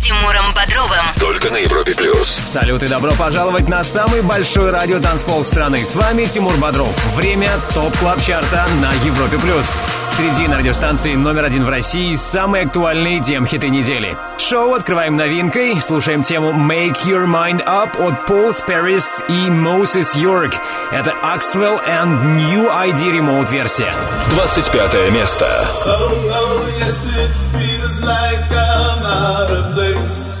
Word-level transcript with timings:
с 0.00 0.02
Тимуром 0.02 0.44
Бодровым. 0.54 1.04
Только 1.18 1.50
на 1.50 1.58
Европе 1.58 1.94
Плюс. 1.94 2.40
Салют 2.46 2.82
и 2.82 2.88
добро 2.88 3.12
пожаловать 3.12 3.68
на 3.68 3.82
самый 3.82 4.22
большой 4.22 4.70
радиотанцпол 4.70 5.44
страны. 5.44 5.84
С 5.84 5.94
вами 5.94 6.24
Тимур 6.24 6.56
Бодров. 6.56 6.96
Время 7.14 7.50
ТОП 7.74 7.96
КЛАБ 7.98 8.22
ЧАРТа 8.22 8.66
на 8.80 8.92
Европе 9.04 9.38
Плюс. 9.38 9.76
Впереди 10.12 10.48
на 10.48 10.58
радиостанции 10.58 11.14
номер 11.14 11.44
один 11.44 11.64
в 11.64 11.68
России 11.68 12.14
самые 12.14 12.64
актуальные 12.64 13.20
дем-хиты 13.20 13.68
недели. 13.68 14.16
Шоу 14.38 14.74
открываем 14.74 15.16
новинкой, 15.16 15.80
слушаем 15.80 16.22
тему 16.22 16.50
Make 16.50 17.04
Your 17.04 17.26
Mind 17.26 17.64
Up 17.64 17.90
от 17.98 18.28
Paul 18.28 18.54
Sperris 18.54 19.22
и 19.28 19.48
Moses 19.48 20.14
York. 20.16 20.52
Это 20.92 21.14
Axwell 21.22 21.80
and 21.86 22.36
New 22.36 22.68
ID 22.68 23.18
Remote 23.18 23.50
версия. 23.50 23.92
25 24.34 25.10
место. 25.12 25.46
Oh, 25.86 26.30
oh, 26.32 26.68
yes, 26.80 27.06
it 27.06 27.32
feels 27.52 28.00
like 28.02 28.50
I'm 28.50 29.06
out 29.06 29.50
of 29.50 29.74
place. 29.74 30.36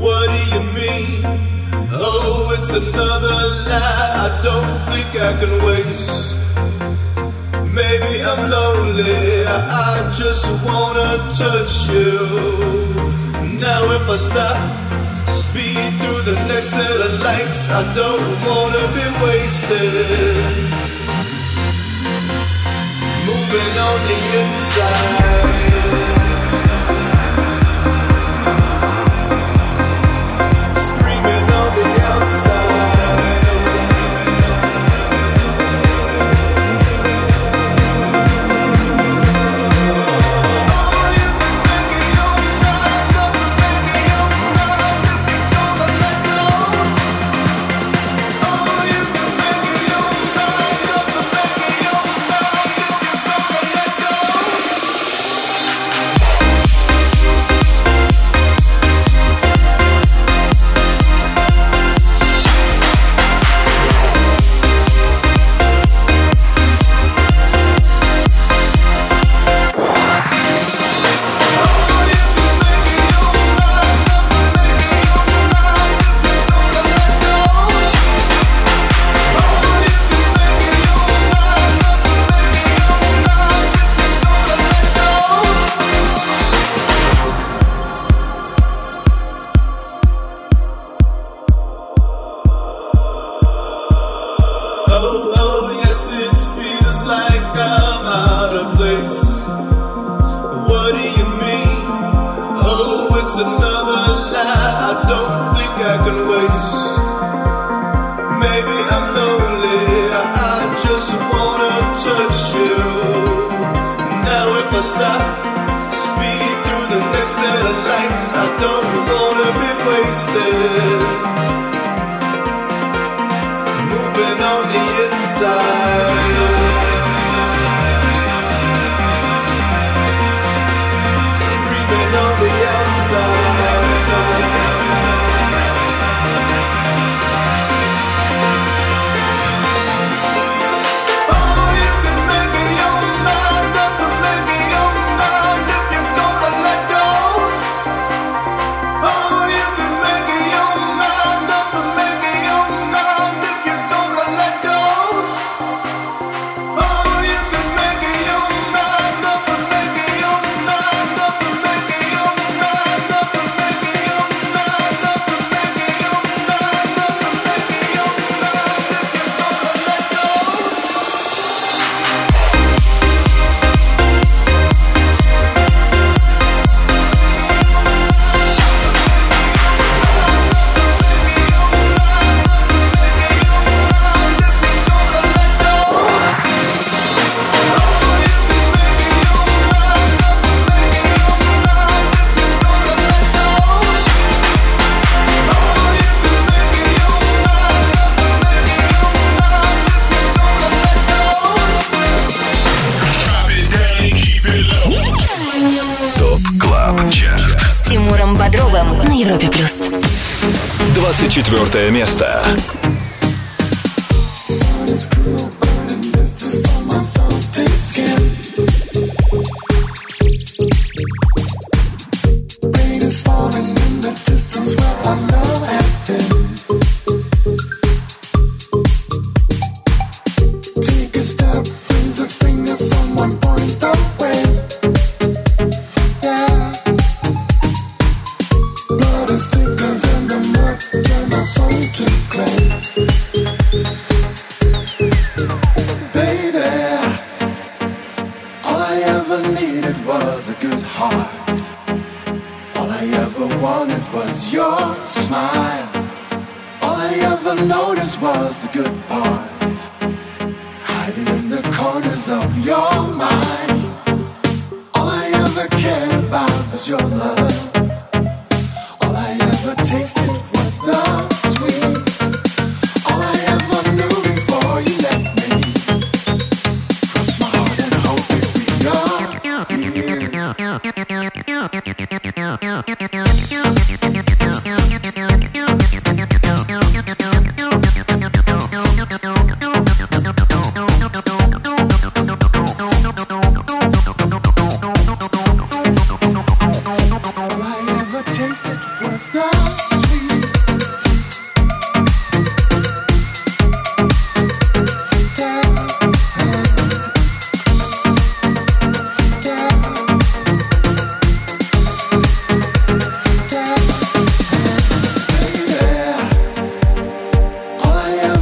What 0.00 0.28
do 0.28 0.38
you 0.54 0.62
mean? 0.74 1.24
Oh, 1.92 2.54
it's 2.58 2.70
another 2.70 3.34
lie 3.68 4.08
I 4.26 4.40
don't 4.42 4.78
think 4.90 5.20
I 5.20 5.32
can 5.38 5.50
waste. 5.64 6.34
Maybe 7.78 8.22
I'm 8.30 8.50
lonely, 8.50 9.46
I 9.46 10.12
just 10.18 10.46
wanna 10.66 11.10
touch 11.42 11.74
you. 11.94 12.18
Now 13.64 13.82
if 13.96 14.04
I 14.14 14.16
stop, 14.16 14.58
speed 15.44 15.90
through 16.00 16.22
the 16.30 16.36
next 16.50 16.70
set 16.76 17.00
of 17.06 17.12
lights, 17.20 17.62
I 17.70 17.82
don't 18.00 18.28
wanna 18.48 18.84
be 18.98 19.06
wasted. 19.24 19.94
Moving 23.28 23.74
on 23.88 23.98
the 24.10 24.18
inside. 24.40 26.17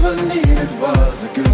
Ever 0.07 0.23
needed 0.23 0.71
was 0.79 1.25
a 1.25 1.29
good 1.35 1.46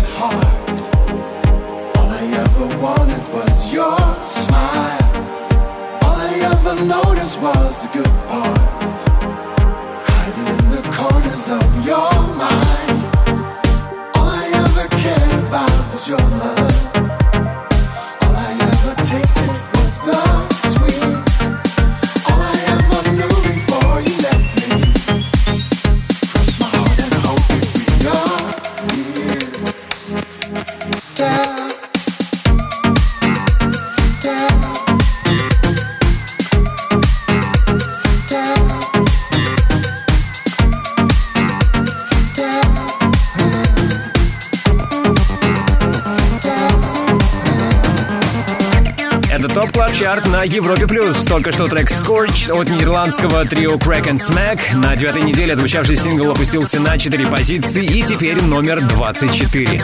Только 51.42 51.56
что 51.56 51.66
трек 51.66 51.90
Scorch 51.90 52.52
от 52.52 52.68
нидерландского 52.68 53.44
трио 53.44 53.74
Kraak & 53.74 54.04
Smaak. 54.04 54.76
На 54.76 54.94
девятой 54.94 55.22
неделе 55.22 55.54
отзвучавший 55.54 55.96
сингл 55.96 56.30
опустился 56.30 56.78
на 56.78 56.96
4 56.96 57.26
позиции 57.26 57.84
и 57.84 58.00
теперь 58.04 58.40
номер 58.40 58.80
24. 58.80 59.82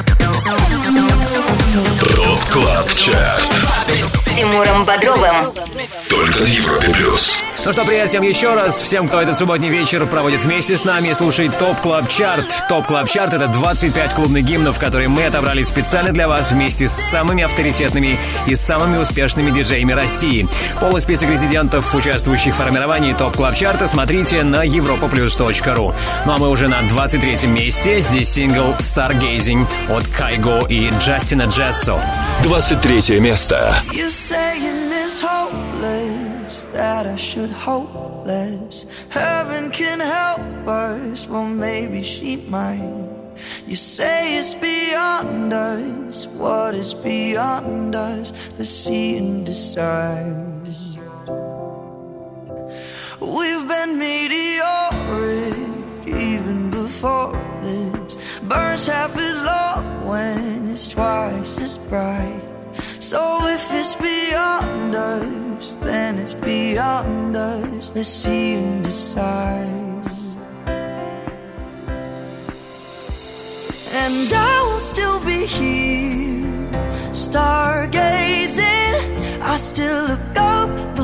Top 2.15 2.45
Club 2.53 2.95
Chart. 2.95 3.49
С 4.15 4.37
Тимуром 4.37 4.85
Бодровым. 4.85 5.53
Только 6.09 6.45
на 6.45 6.47
Европе 6.47 6.91
плюс. 6.91 7.43
Ну 7.65 7.73
что, 7.73 7.85
привет 7.85 8.09
всем 8.09 8.23
еще 8.23 8.55
раз. 8.55 8.81
Всем, 8.81 9.09
кто 9.09 9.21
этот 9.21 9.37
субботний 9.37 9.69
вечер 9.69 10.07
проводит 10.07 10.43
вместе 10.43 10.77
с 10.77 10.85
нами 10.85 11.09
и 11.09 11.15
слушает 11.15 11.57
Top 11.59 11.77
Club 11.81 12.09
Chart. 12.09 12.65
Top 12.69 12.87
Club 12.87 13.09
Chart— 13.09 13.33
это 13.35 13.49
25 13.49 14.15
клубных 14.15 14.45
гимнов, 14.45 14.79
которые 14.79 15.09
мы 15.09 15.25
отобрали 15.25 15.65
специально 15.65 16.13
для 16.13 16.29
вас 16.29 16.53
вместе 16.53 16.87
с 16.87 16.93
самыми 16.93 17.43
авторитетными 17.43 18.17
и 18.47 18.55
самыми 18.55 18.99
успешными 18.99 19.51
диджеями 19.51 19.93
России. 19.93 20.47
Полный 20.81 21.01
список 21.01 21.31
резидентов, 21.31 21.93
участвующих 21.95 22.55
в 22.55 22.59
формировании 22.59 23.13
Top 23.13 23.37
Club 23.37 23.57
Chart 23.57 23.80
а, 23.80 23.89
смотрите 23.89 24.45
на 24.45 24.65
europaplus.ru. 24.65 25.95
Ну 26.27 26.33
а 26.33 26.39
мы 26.39 26.51
уже 26.51 26.69
на 26.69 26.81
23 26.83 27.49
месте. 27.49 28.01
Здесь 28.01 28.31
сингл 28.31 28.77
Stargazing 28.79 29.67
от 29.91 30.07
Кайго 30.07 30.65
и 30.69 30.91
Джастина 31.01 31.43
Джессо. 31.45 32.01
23 32.45 33.19
место. 33.19 33.83
Saying 34.29 34.88
it's 34.88 34.88
hopeless, 34.88 34.88
that 36.79 37.07
I 37.09 37.17
should 37.17 37.51
hope 37.51 38.25
less. 38.25 38.87
Heaven 39.09 39.71
can 39.71 39.99
help 39.99 40.41
us, 40.69 41.27
well, 41.27 41.49
maybe 41.49 42.03
she 42.05 42.37
might. 42.37 43.09
You 43.67 43.75
say 43.75 44.39
it's 44.39 44.55
beyond 44.55 45.53
us, 45.53 46.29
what 46.29 46.77
is 46.77 46.95
beyond 46.95 47.97
us? 47.97 48.33
Let's 48.57 48.71
see 48.71 49.19
and 49.19 49.45
decide. 49.45 50.67
We've 53.21 53.67
been 53.75 53.99
meteoric 53.99 55.57
even 56.07 56.71
before 56.71 57.35
this. 57.61 58.39
Burns 58.51 58.87
half 58.87 59.19
as 59.19 59.43
long 59.43 60.07
when 60.07 60.71
it's 60.71 60.87
twice 60.87 61.61
as 61.61 61.77
bright. 61.91 62.43
So 63.01 63.21
if 63.49 63.65
it's 63.75 63.97
beyond 63.97 64.95
us, 64.95 65.48
then 65.61 66.19
it's 66.19 66.35
beyond 66.35 67.37
us. 67.37 67.93
Let's 67.95 68.09
see 68.09 68.55
and 68.55 68.85
decide. 68.85 69.67
And 73.93 74.33
I 74.33 74.63
will 74.71 74.81
still 74.81 75.21
be 75.25 75.47
here, 75.47 76.47
stargazing. 77.13 78.61
I 79.43 79.57
still 79.57 80.05
look 80.07 80.37
up, 80.37 80.98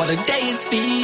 what 0.00 0.08
a 0.08 0.16
day 0.16 0.44
it's 0.48 0.64
been. 0.64 0.99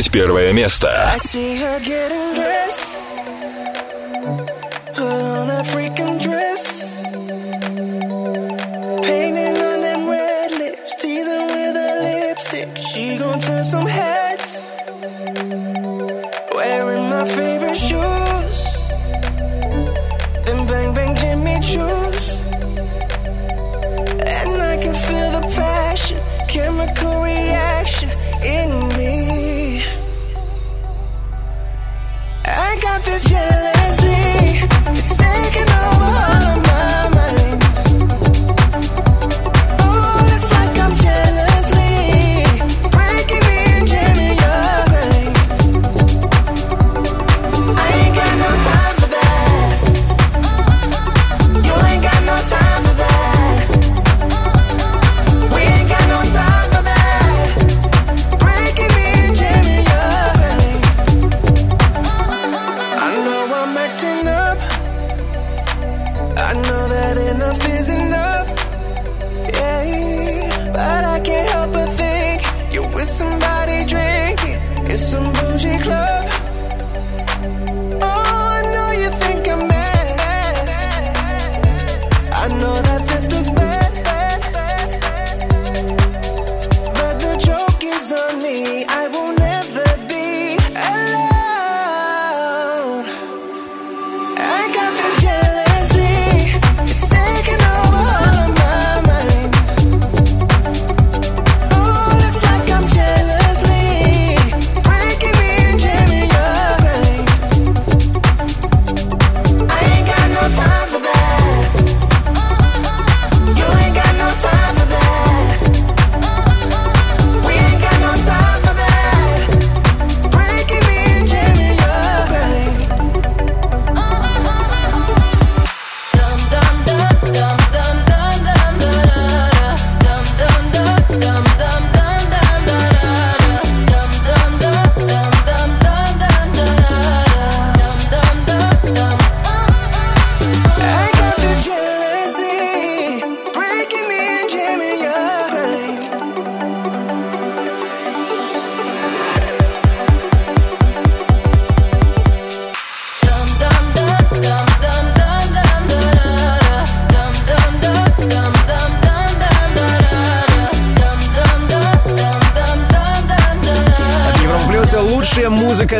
21 0.00 0.54
место. 0.54 0.88
I 0.88 1.18
see 1.18 1.56
her 1.56 1.78
getting 1.80 2.41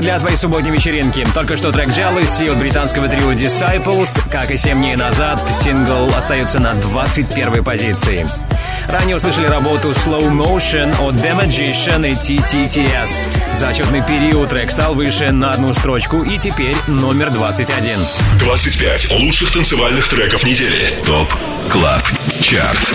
для 0.03 0.19
твоей 0.19 0.37
субботней 0.37 0.73
вечеринки. 0.73 1.25
Только 1.33 1.57
что 1.57 1.71
трек 1.71 1.89
Jealousy 1.89 2.51
от 2.51 2.59
британского 2.59 3.09
трио 3.09 3.33
Disciples, 3.33 4.21
как 4.31 4.51
и 4.51 4.59
7 4.59 4.77
дней 4.77 4.97
назад, 4.97 5.41
сингл 5.63 6.13
остается 6.15 6.59
на 6.59 6.75
21 6.75 7.63
позиции. 7.63 8.27
Ранее 8.89 9.17
услышали 9.17 9.47
работу 9.47 9.93
Slow 9.93 10.29
Motion 10.31 10.91
от 11.07 11.15
The 11.15 11.39
Magician 11.39 12.11
и 12.11 12.15
TCTS. 12.15 13.11
За 13.55 13.69
отчетный 13.69 14.03
период 14.03 14.49
трек 14.49 14.73
стал 14.73 14.95
выше 14.95 15.31
на 15.31 15.53
одну 15.53 15.73
строчку 15.73 16.23
и 16.23 16.37
теперь 16.37 16.77
номер 16.89 17.31
21. 17.31 17.99
25 18.41 19.11
лучших 19.13 19.53
танцевальных 19.53 20.09
треков 20.09 20.45
недели. 20.45 20.93
ТОП 21.07 21.33
КЛАБ 21.71 22.03
ЧАРТ 22.41 22.95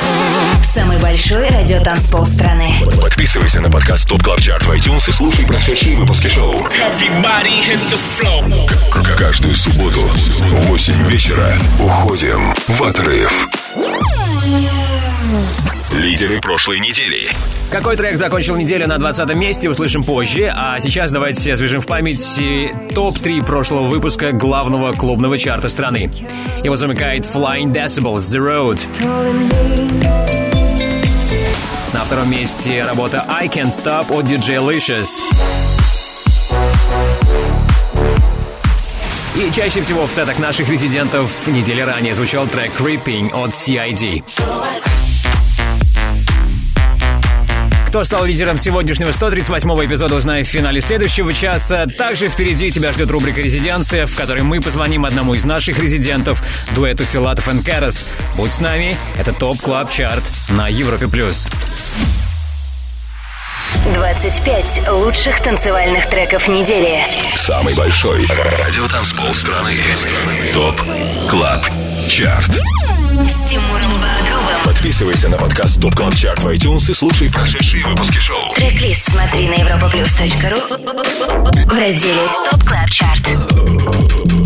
Самый 0.74 0.98
большой 1.00 1.48
радиотанцпол 1.48 2.26
страны. 2.26 2.84
Подписывайся 3.02 3.62
на 3.62 3.70
подкаст 3.70 4.08
ТОП 4.10 4.24
КЛАБ 4.24 4.42
ЧАРТ 4.42 4.64
в 4.66 4.72
iTunes 4.72 5.10
и 5.10 5.12
слушай 5.12 5.46
прошедшие 5.46 5.96
выпуски 5.98 6.28
шоу. 6.28 6.58
К- 8.92 9.16
Каждую 9.18 9.56
субботу 9.56 10.02
в 10.02 10.68
8 10.68 11.04
вечера 11.08 11.58
уходим 11.80 12.56
в 12.68 12.84
отрыв. 12.84 13.48
Лидеры 15.98 16.40
прошлой 16.40 16.80
недели. 16.80 17.28
Какой 17.72 17.98
трек 17.98 18.18
закончил 18.18 18.56
неделю 18.56 18.88
на 18.88 19.00
20 19.00 19.34
месте, 19.34 19.68
услышим 19.68 20.04
позже. 20.04 20.54
А 20.56 20.80
сейчас 20.80 21.12
давайте 21.12 21.52
освежим 21.52 21.82
в 21.82 21.88
памяти 21.88 22.72
топ-3 22.94 23.44
прошлого 23.44 23.88
выпуска 23.88 24.32
главного 24.32 24.94
клубного 24.94 25.40
чарта 25.40 25.70
страны. 25.70 26.12
Его 26.64 26.76
замыкает 26.76 27.26
Flying 27.26 27.74
Decibels 27.74 28.30
The 28.30 28.38
Road. 28.38 28.80
На 31.96 32.06
втором 32.06 32.30
месте 32.30 32.84
работа 32.84 33.26
I 33.28 33.48
Can't 33.48 33.72
Stop 33.72 34.16
от 34.16 34.26
DJ 34.26 34.60
Licious. 34.60 35.08
И 39.36 39.52
чаще 39.52 39.82
всего 39.82 40.06
в 40.06 40.12
сетах 40.12 40.38
наших 40.38 40.70
резидентов 40.70 41.48
недели 41.48 41.82
ранее 41.82 42.14
звучал 42.14 42.46
трек 42.46 42.72
Creeping 42.80 43.32
от 43.34 43.52
CID. 43.52 44.24
Кто 47.98 48.04
стал 48.04 48.26
лидером 48.26 48.60
сегодняшнего 48.60 49.10
138-го 49.10 49.84
эпизода, 49.84 50.14
узнаем 50.14 50.46
в 50.46 50.48
финале 50.48 50.82
следующего 50.82 51.34
часа. 51.34 51.88
Также 51.88 52.30
впереди 52.30 52.72
тебя 52.72 52.92
ждет 52.92 53.10
рубрика 53.10 53.42
«Резиденция», 53.42 54.06
в 54.06 54.16
которой 54.16 54.44
мы 54.44 54.62
позвоним 54.62 55.04
одному 55.04 55.34
из 55.34 55.46
наших 55.46 55.80
резидентов, 55.80 56.44
дуэту 56.76 57.06
Филатов 57.06 57.52
и 57.52 57.60
Кэрос. 57.64 58.06
Будь 58.36 58.54
с 58.54 58.60
нами, 58.60 58.96
это 59.18 59.34
Top 59.34 59.60
Club 59.60 59.90
Chart 59.90 60.24
на 60.48 60.68
Европе+. 60.68 61.08
плюс. 61.08 61.50
25 63.96 64.90
лучших 64.90 65.42
танцевальных 65.42 66.08
треков 66.08 66.48
недели. 66.48 67.00
Самый 67.36 67.74
большой 67.74 68.28
радиотанцпол 68.28 69.34
страны. 69.34 69.72
Top 70.54 70.80
Club 71.32 71.66
Chart 72.08 72.60
С 73.18 73.50
Тимуром 73.50 73.90
Бодровым. 73.94 74.62
Подписывайся 74.64 75.28
на 75.28 75.38
подкаст 75.38 75.82
Top 75.82 75.96
Club 75.96 76.14
Chart 76.14 76.44
в 76.44 76.48
iTunes 76.50 76.92
и 76.92 76.94
слушай 76.94 77.32
прошедшие 77.32 77.84
выпуски 77.84 78.18
шоу. 78.20 78.54
Трек-лист 78.56 79.10
смотри 79.10 79.48
на 79.48 79.56
europaplus.ru 79.56 80.62
в 81.66 81.80
разделе 81.80 82.28
Top 82.52 82.64
Club 82.64 82.90
Chart. 82.92 83.24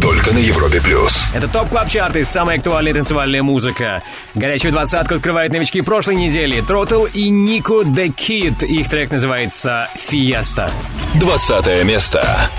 Только 0.01 0.31
на 0.31 0.38
Европе 0.38 0.79
Плюс. 0.79 1.27
Это 1.34 1.49
Top 1.50 1.67
Club 1.67 1.89
Chart 1.89 2.15
и 2.15 2.23
самая 2.23 2.60
актуальная 2.60 2.93
танцевальная 2.93 3.41
музыка. 3.41 4.03
Горячую 4.36 4.71
двадцатку 4.71 5.15
открывают 5.15 5.51
новички 5.51 5.81
прошлой 5.81 6.15
недели. 6.15 6.62
Throttle 6.62 7.08
и 7.13 7.27
Niko 7.28 7.82
The 7.81 8.07
Kid. 8.15 8.65
Их 8.65 8.88
трек 8.88 9.12
называется 9.12 9.89
«Фиеста». 9.97 10.71
20 11.15 11.84
место. 11.84 12.49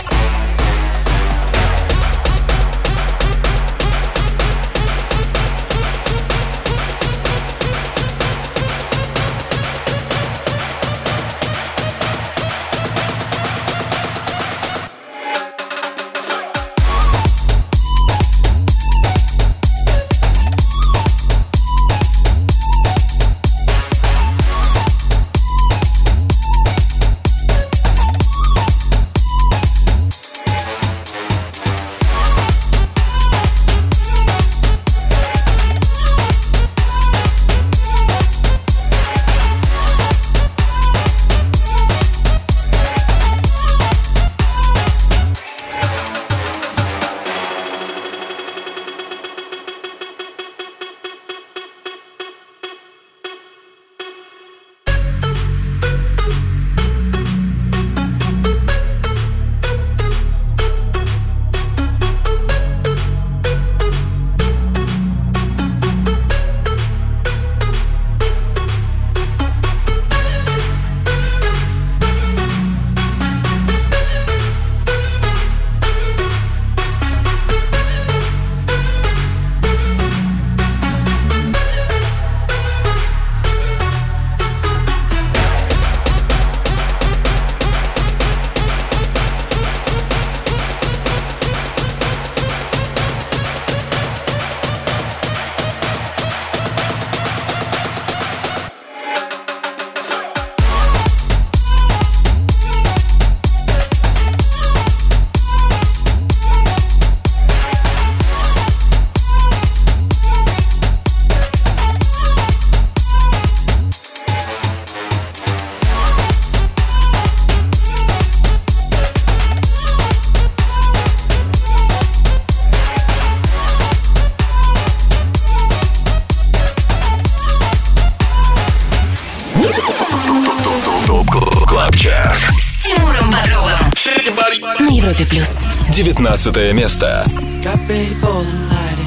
19 136.41 136.73
место. 136.73 137.25
Got 137.63 137.79
ready 137.87 138.13
for 138.15 138.43
the 138.43 138.53
night. 138.69 138.99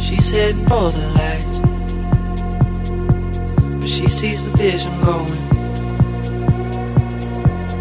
She's 0.00 0.30
heading 0.32 0.66
for 0.66 0.90
the 0.90 0.98
lights. 1.14 1.58
But 3.80 3.88
she 3.88 4.08
sees 4.08 4.44
the 4.44 4.50
vision 4.56 4.92
going. 5.04 5.38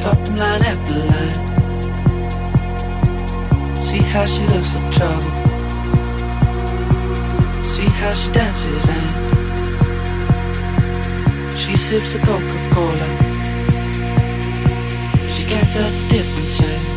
Cupping 0.04 0.36
line 0.38 0.62
after 0.62 0.94
line. 0.94 1.38
See 3.76 4.02
how 4.14 4.26
she 4.26 4.46
looks 4.48 4.76
in 4.76 4.92
trouble. 4.92 5.32
See 7.64 7.90
how 8.02 8.14
she 8.14 8.32
dances 8.32 8.88
and 8.88 9.10
she 11.58 11.76
sips 11.76 12.14
the 12.14 12.20
Coca-Cola. 12.20 13.08
She 15.30 15.46
can't 15.46 15.72
tell 15.72 15.90
the 15.90 16.08
difference. 16.10 16.60
And 16.60 16.70
that's 16.70 16.90
what 16.90 16.97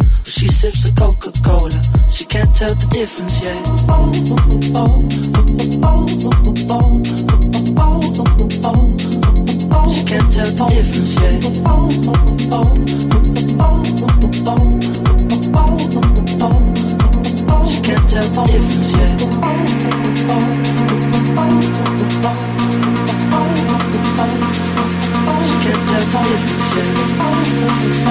She 0.31 0.47
sips 0.47 0.83
the 0.83 0.91
Coca 0.97 1.29
Cola, 1.43 1.81
she 2.09 2.23
can't 2.23 2.55
tell 2.55 2.73
the 2.73 2.87
difference 2.87 3.43
yet. 3.43 3.57
She 9.91 10.05
can't 10.05 10.33
tell 10.33 10.51
the 10.55 10.65
difference 10.71 11.15
yet. 11.19 11.43
She 17.67 17.81
can't 17.83 18.09
tell 18.09 18.27
the 18.31 18.43
difference 18.47 18.91
yet. 18.95 19.19
She 25.45 25.55
can't 25.61 25.83
tell 25.89 26.03
the 26.03 26.19
difference 26.23 26.69
yet. 28.05 28.10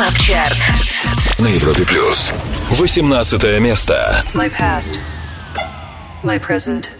Клаб 0.00 0.16
Чарт. 0.18 0.56
На 1.38 1.48
Европе 1.48 1.84
плюс. 1.84 2.32
18 2.70 3.60
место. 3.60 4.24
My 4.34 4.48
past, 4.48 5.00
my 6.22 6.38
present, 6.38 6.90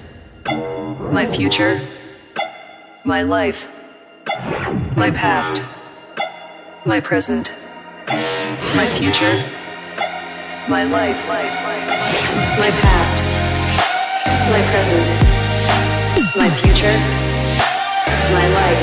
my 1.10 1.26
future, 1.26 1.80
my 3.04 3.22
life, 3.22 3.66
my 4.96 5.10
past, 5.10 5.62
my 6.84 7.00
present, 7.00 7.52
my 8.74 8.86
future, 8.98 9.34
my 10.68 10.84
life, 10.84 11.26
my 12.58 12.70
past, 12.82 13.22
my 14.50 14.62
present, 14.70 15.12
my 16.36 16.50
future, 16.50 16.96
my 18.32 18.46
life, 18.60 18.82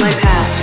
my 0.00 0.12
past, 0.20 0.62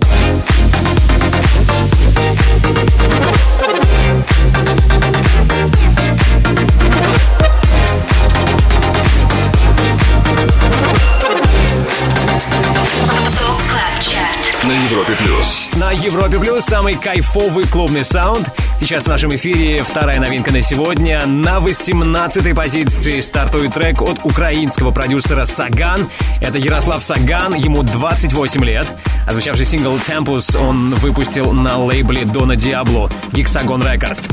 Европе 15.11 15.23
плюс. 15.25 15.61
На 15.75 15.91
Европе 15.91 16.39
Плюс 16.39 16.65
самый 16.65 16.93
кайфовый 16.93 17.65
клубный 17.65 18.03
саунд. 18.03 18.49
Сейчас 18.79 19.05
в 19.05 19.07
нашем 19.07 19.35
эфире 19.35 19.83
вторая 19.83 20.19
новинка 20.19 20.51
на 20.51 20.61
сегодня. 20.61 21.25
На 21.25 21.57
18-й 21.57 22.55
позиции 22.55 23.19
стартует 23.19 23.73
трек 23.73 24.01
от 24.01 24.23
украинского 24.23 24.91
продюсера 24.91 25.45
Саган. 25.45 26.07
Это 26.39 26.57
Ярослав 26.57 27.03
Саган, 27.03 27.53
ему 27.55 27.83
28 27.83 28.63
лет. 28.63 28.87
Отзвучавший 29.27 29.65
сингл 29.65 29.97
«Tempus» 29.97 30.57
он 30.57 30.93
выпустил 30.95 31.53
на 31.53 31.77
лейбле 31.77 32.25
Дона 32.25 32.55
Диабло 32.55 33.09
Hexagon 33.31 33.83
Records. 33.83 34.29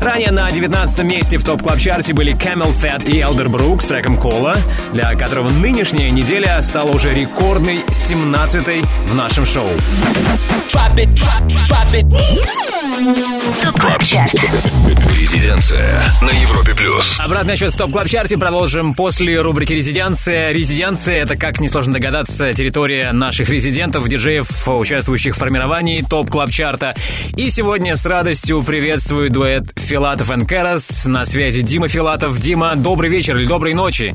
Ранее 0.00 0.30
на 0.30 0.50
19 0.50 1.04
месте 1.04 1.38
в 1.38 1.44
Top 1.44 1.60
Club 1.60 1.81
Chart 1.81 2.07
е 2.07 2.12
были 2.12 2.34
CamelPhat 2.34 3.08
и 3.08 3.20
Elderbrook 3.20 3.82
с 3.82 3.86
треком 3.86 4.16
«Cola», 4.16 4.56
для 4.92 5.14
которого 5.14 5.48
нынешняя 5.50 6.10
неделя 6.10 6.60
стала 6.62 6.90
уже 6.90 7.14
рекордной 7.14 7.78
17-й 7.88 8.82
в 9.06 9.14
нашем 9.14 9.46
шоу. 9.46 9.68
Top 13.62 13.80
Club 13.80 14.02
Chart. 14.04 14.34
Резиденция 15.18 16.02
на 16.20 16.30
Европе 16.30 16.74
плюс. 16.74 17.18
Обратный 17.20 17.56
отсчет 17.56 17.74
в 17.74 17.76
Top 17.76 17.90
Club 17.90 18.08
Chart 18.08 18.31
е 18.31 18.36
продолжим 18.36 18.94
после 18.94 19.40
рубрики 19.40 19.72
«Резиденция». 19.72 20.52
Резиденция— 20.52 21.16
это, 21.22 21.36
как 21.36 21.60
несложно 21.60 21.94
догадаться, 21.94 22.52
территория 22.54 23.12
наших 23.12 23.48
резидентов, 23.48 24.08
диджеев, 24.22 24.68
участвующих 24.68 25.34
в 25.34 25.38
формировании 25.38 26.04
Top 26.08 26.30
Club 26.30 26.50
Chart 26.50 26.87
а 26.87 26.94
И 27.36 27.50
сегодня 27.50 27.96
с 27.96 28.06
радостью 28.06 28.62
приветствую 28.62 29.30
дуэт 29.30 29.64
Филатов 29.74 30.30
и 30.30 30.46
Карас. 30.46 31.06
На 31.06 31.24
связи 31.24 31.62
Дима 31.62 31.88
Филатов. 31.88 32.38
Дима, 32.38 32.76
добрый 32.76 33.10
вечер 33.10 33.36
или 33.36 33.46
доброй 33.46 33.74
ночи. 33.74 34.14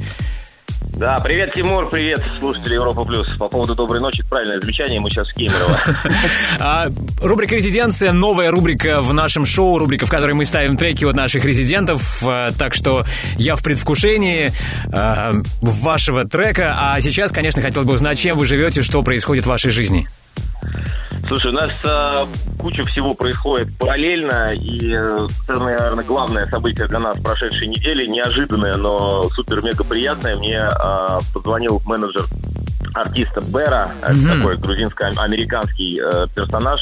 Да, 0.98 1.16
привет, 1.24 1.54
Тимур, 1.54 1.88
привет, 1.92 2.20
слушатели 2.40 2.74
Европа 2.74 3.04
Плюс. 3.04 3.28
По 3.38 3.48
поводу 3.48 3.76
доброй 3.76 4.02
ночи, 4.02 4.24
правильное 4.28 4.60
замечание, 4.60 5.00
мы 5.00 5.12
сейчас 5.12 5.30
в 5.30 5.36
Кемерово. 5.36 5.80
А, 6.60 6.88
рубрика 7.22 7.56
«Резиденция»— 7.56 8.12
новая 8.14 8.50
рубрика 8.50 9.02
в 9.02 9.14
нашем 9.14 9.46
шоу, 9.46 9.78
рубрика, 9.78 10.08
в 10.08 10.10
которой 10.10 10.34
мы 10.34 10.44
ставим 10.46 10.76
треки 10.76 11.06
от 11.06 11.16
наших 11.16 11.46
резидентов. 11.46 12.24
А, 12.26 12.52
Так 12.58 12.74
что 12.74 13.06
я 13.36 13.56
в 13.56 13.62
предвкушении 13.62 14.52
а, 14.92 15.34
вашего 15.62 16.26
трека. 16.26 16.74
А 16.76 17.00
сейчас, 17.00 17.32
конечно, 17.32 17.62
хотел 17.62 17.84
бы 17.84 17.94
узнать, 17.94 18.18
чем 18.18 18.36
вы 18.36 18.48
живете, 18.48 18.82
что 18.82 19.04
происходит 19.04 19.46
в 19.46 19.50
вашей 19.50 19.70
жизни. 19.70 20.08
Слушай, 21.28 21.52
у 21.52 21.56
нас 21.56 21.72
э, 21.84 22.26
куча 22.58 22.84
всего 22.84 23.14
происходит 23.14 23.78
параллельно, 23.78 24.54
и 24.54 24.94
э, 24.94 25.28
самое, 25.46 25.78
наверное, 25.78 26.06
главное 26.06 26.48
событие 26.48 26.88
для 26.88 27.00
нас 27.00 27.20
прошедшей 27.20 27.68
недели, 27.68 28.06
неожиданное, 28.06 28.76
но 28.78 29.24
супер-мега 29.24 29.84
приятное, 29.84 30.38
мне 30.38 30.56
э, 30.56 31.20
позвонил 31.34 31.82
менеджер 31.86 32.24
артиста 33.02 33.42
Бера, 33.42 33.92
mm-hmm. 34.02 34.38
такой 34.38 34.58
грузинско-американский 34.58 36.00
э, 36.00 36.28
персонаж, 36.36 36.82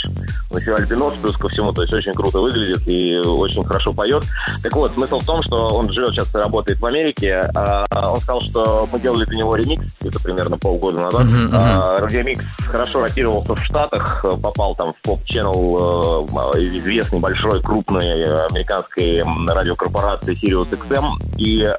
он 0.49 0.59
еще 0.59 0.75
альбинос 0.75 1.13
плюс 1.21 1.37
ко 1.37 1.49
всему, 1.49 1.71
то 1.73 1.81
есть 1.81 1.93
очень 1.93 2.13
круто 2.13 2.39
выглядит 2.39 2.87
и 2.87 3.17
очень 3.17 3.63
хорошо 3.65 3.93
поет. 3.93 4.23
Так 4.63 4.73
вот, 4.75 4.93
смысл 4.93 5.19
в 5.19 5.25
том, 5.25 5.43
что 5.43 5.67
он 5.67 5.91
живет 5.91 6.11
сейчас 6.11 6.33
и 6.33 6.37
работает 6.37 6.79
в 6.79 6.85
Америке, 6.85 7.49
э, 7.53 7.85
он 7.91 8.17
сказал, 8.17 8.41
что 8.41 8.89
мы 8.91 8.99
делали 8.99 9.25
для 9.25 9.37
него 9.37 9.55
ремикс, 9.55 9.85
это 10.03 10.19
примерно 10.21 10.57
полгода 10.57 10.99
назад. 10.99 11.23
Mm-hmm. 11.23 12.01
Э, 12.01 12.07
ремикс 12.07 12.45
хорошо 12.67 13.01
ротировался 13.01 13.55
в 13.55 13.63
Штатах, 13.63 14.25
попал 14.41 14.75
там 14.75 14.93
в 14.93 15.01
поп-ченнел 15.01 16.27
э, 16.55 16.59
известный, 16.77 17.19
большой, 17.19 17.61
крупной 17.61 18.45
американской 18.47 19.23
радиокорпорации 19.47 20.35
Sirius 20.35 20.69
XM, 20.69 21.37
и 21.37 21.69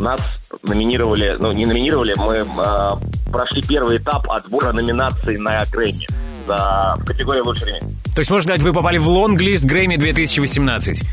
нас 0.00 0.20
номинировали, 0.62 1.36
ну 1.38 1.52
не 1.52 1.66
номинировали, 1.66 2.14
мы 2.16 2.36
э, 2.36 3.30
прошли 3.30 3.62
первый 3.62 3.98
этап 3.98 4.28
отбора 4.30 4.72
номинаций 4.72 5.36
на 5.38 5.64
Грэмми 5.70 6.06
за 6.46 6.94
в 6.98 7.04
категории 7.04 7.40
лучший 7.40 7.68
ремикс. 7.68 7.86
То 8.14 8.20
есть, 8.20 8.30
можно 8.30 8.52
сказать, 8.52 8.62
вы 8.62 8.72
попали 8.72 8.98
в 8.98 9.06
лонглист 9.06 9.64
Грэмми 9.64 9.96
2018? 9.96 11.04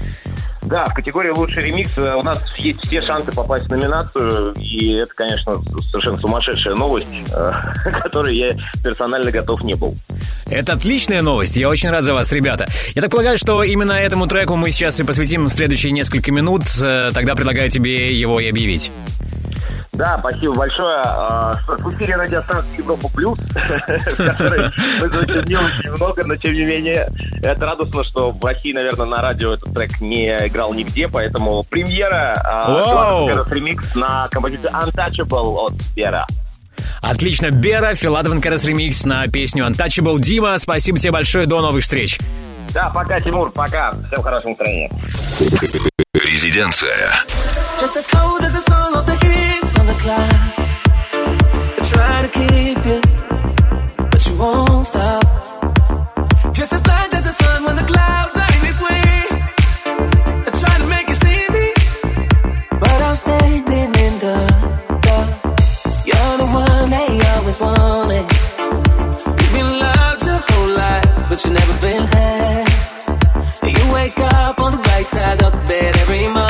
Да, 0.67 0.83
в 0.85 0.93
категории 0.93 1.29
лучший 1.29 1.63
ремикс 1.63 1.91
э, 1.97 2.13
у 2.13 2.21
нас 2.21 2.43
есть 2.57 2.85
все 2.85 2.99
шансы 3.01 3.31
попасть 3.31 3.65
в 3.65 3.69
номинацию, 3.69 4.53
и 4.59 4.95
это, 4.95 5.13
конечно, 5.15 5.55
совершенно 5.91 6.17
сумасшедшая 6.17 6.75
новость, 6.75 7.07
э, 7.33 7.51
которой 8.01 8.35
я 8.35 8.49
персонально 8.83 9.31
готов 9.31 9.63
не 9.63 9.75
был. 9.75 9.95
Это 10.45 10.73
отличная 10.73 11.21
новость, 11.21 11.55
я 11.55 11.69
очень 11.69 11.89
рад 11.89 12.03
за 12.03 12.13
вас, 12.13 12.33
ребята. 12.33 12.65
Я 12.95 13.01
так 13.01 13.11
полагаю, 13.11 13.37
что 13.37 13.63
именно 13.63 13.93
этому 13.93 14.27
треку 14.27 14.57
мы 14.57 14.71
сейчас 14.71 14.99
и 14.99 15.05
посвятим 15.05 15.47
следующие 15.47 15.93
несколько 15.93 16.33
минут, 16.33 16.63
э, 16.83 17.11
тогда 17.13 17.35
предлагаю 17.35 17.69
тебе 17.69 18.07
его 18.07 18.41
и 18.41 18.49
объявить. 18.49 18.91
Да, 19.97 20.17
спасибо 20.19 20.53
большое. 20.53 21.01
А, 21.03 21.53
в 21.65 21.95
эфире 21.95 22.15
радиостанции 22.15 22.77
Европа 22.77 23.09
Плюс, 23.09 23.39
которой 24.15 24.69
мы 25.01 25.09
звучим 25.09 25.43
не 25.45 25.55
очень 25.55 25.91
много, 25.91 26.23
но 26.23 26.35
тем 26.35 26.53
не 26.53 26.65
менее, 26.65 27.09
это 27.41 27.65
радостно, 27.65 28.03
что 28.03 28.31
в 28.31 28.45
России, 28.45 28.73
наверное, 28.73 29.07
на 29.07 29.21
радио 29.21 29.53
этот 29.55 29.73
трек 29.73 29.99
не 29.99 30.27
играл 30.47 30.73
нигде, 30.75 31.07
поэтому 31.07 31.63
премьера 31.63 32.35
uh, 32.45 33.49
ремикс 33.49 33.95
на 33.95 34.27
композицию 34.29 34.71
Untouchable 34.71 35.55
от 35.65 35.73
Бера. 35.95 36.27
Отлично, 37.01 37.49
Бера, 37.49 37.95
Филадов 37.95 38.39
Карас 38.39 38.65
ремикс 38.65 39.03
на 39.03 39.25
песню 39.27 39.65
Untouchable. 39.65 40.19
Дима, 40.19 40.59
спасибо 40.59 40.99
тебе 40.99 41.11
большое, 41.11 41.47
до 41.47 41.61
новых 41.61 41.81
встреч. 41.81 42.19
Да, 42.71 42.91
пока, 42.93 43.17
Тимур, 43.19 43.51
пока. 43.51 43.91
Всем 44.11 44.21
хорошего 44.21 44.51
настроения. 44.51 44.91
Резиденция. 46.13 47.11
You 49.97 50.13
but 54.11 54.27
you 54.27 54.37
won't 54.37 54.87
stop. 54.87 55.23
Just 56.53 56.71
as 56.73 56.85
light 56.85 57.13
as 57.13 57.23
the 57.25 57.31
sun 57.31 57.63
when 57.65 57.75
the 57.75 57.83
clouds 57.83 58.35
like 58.37 58.61
me 58.63 58.71
swing. 58.79 59.27
I 60.45 60.49
try 60.61 60.77
to 60.77 60.87
make 60.87 61.09
it 61.09 61.15
see 61.15 61.43
me. 61.55 61.67
But 62.79 63.01
I'm 63.07 63.15
standing 63.15 63.91
in 64.05 64.13
the 64.19 64.37
dark. 65.01 65.29
You're 66.09 66.37
the 66.41 66.47
one 66.53 66.89
they 66.89 67.11
always 67.33 67.59
want 67.61 68.07
me. 68.09 68.19
You've 69.41 69.53
been 69.57 69.71
loved 69.79 70.25
your 70.25 70.41
whole 70.47 70.69
life, 70.83 71.29
but 71.29 71.43
you 71.43 71.51
never 71.51 71.75
been 71.81 72.05
happy. 72.05 73.71
You 73.77 73.93
wake 73.93 74.19
up 74.19 74.59
on 74.59 74.71
the 74.73 74.81
right 74.89 75.07
side 75.07 75.43
of 75.43 75.51
the 75.51 75.63
bed 75.67 75.97
every 75.97 76.33
morning. 76.33 76.46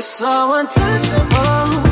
It's 0.00 0.06
so 0.08 0.54
untouchable. 0.54 1.89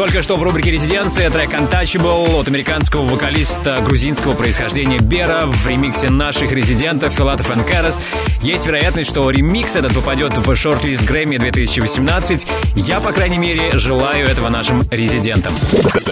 Только 0.00 0.22
что 0.22 0.36
в 0.36 0.42
рубрике 0.42 0.70
«Резиденция» 0.70 1.28
трек 1.28 1.50
«Untouchable» 1.50 2.40
от 2.40 2.48
американского 2.48 3.04
вокалиста 3.04 3.82
грузинского 3.84 4.32
происхождения 4.32 4.98
Бера 4.98 5.44
в 5.44 5.66
ремиксе 5.66 6.08
наших 6.08 6.52
резидентов 6.52 7.12
Филатов 7.12 7.54
и 7.54 7.70
Карас. 7.70 8.00
Есть 8.40 8.66
вероятность, 8.66 9.10
что 9.10 9.28
ремикс 9.28 9.76
этот 9.76 9.92
попадет 9.92 10.34
в 10.38 10.56
шорт-лист 10.56 11.02
Грэмми 11.02 11.36
2018. 11.36 12.46
Я, 12.76 13.00
по 13.00 13.12
крайней 13.12 13.36
мере, 13.36 13.72
желаю 13.74 14.26
этого 14.26 14.48
нашим 14.48 14.88
резидентам. 14.90 15.52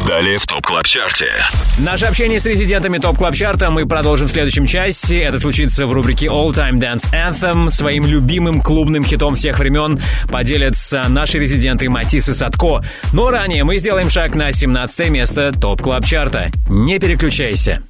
Далее 0.06 0.38
в 0.38 0.44
Top 0.44 0.66
Club 0.66 0.84
Chart 0.84 1.17
е. 1.17 1.30
Наше 1.78 2.04
общение 2.04 2.40
с 2.40 2.44
резидентами 2.44 2.98
Top 2.98 3.16
Club 3.16 3.34
Chart 3.34 3.64
а 3.64 3.70
мы 3.70 3.86
продолжим 3.86 4.28
в 4.28 4.30
следующем 4.30 4.66
часе. 4.66 5.20
Это 5.20 5.38
случится 5.38 5.86
в 5.86 5.92
рубрике 5.92 6.26
All 6.26 6.52
Time 6.52 6.78
Dance 6.78 7.10
Anthem. 7.14 7.70
Своим 7.70 8.04
любимым 8.04 8.60
клубным 8.60 9.02
хитом 9.02 9.34
всех 9.34 9.58
времен 9.58 9.98
поделятся 10.30 11.06
наши 11.08 11.38
резиденты 11.38 11.88
Матисс 11.88 12.28
и 12.28 12.34
Садко. 12.34 12.82
Но 13.14 13.30
ранее 13.30 13.64
мы 13.64 13.77
сделаем 13.78 14.10
шаг 14.10 14.34
на 14.34 14.52
17 14.52 15.10
место 15.10 15.52
Top 15.52 15.82
Club 15.82 16.04
Chart 16.04 16.37
а. 16.37 16.50
Не 16.68 16.98
переключайся. 16.98 17.82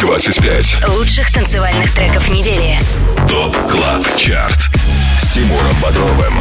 25. 0.00 0.88
Лучших 0.88 1.32
танцевальных 1.32 1.94
треков 1.94 2.28
недели. 2.28 2.76
Top 3.32 3.56
Club 3.66 4.16
Chart. 4.18 4.68
С 5.18 5.30
Тимуром 5.32 5.74
Бодровым. 5.82 6.34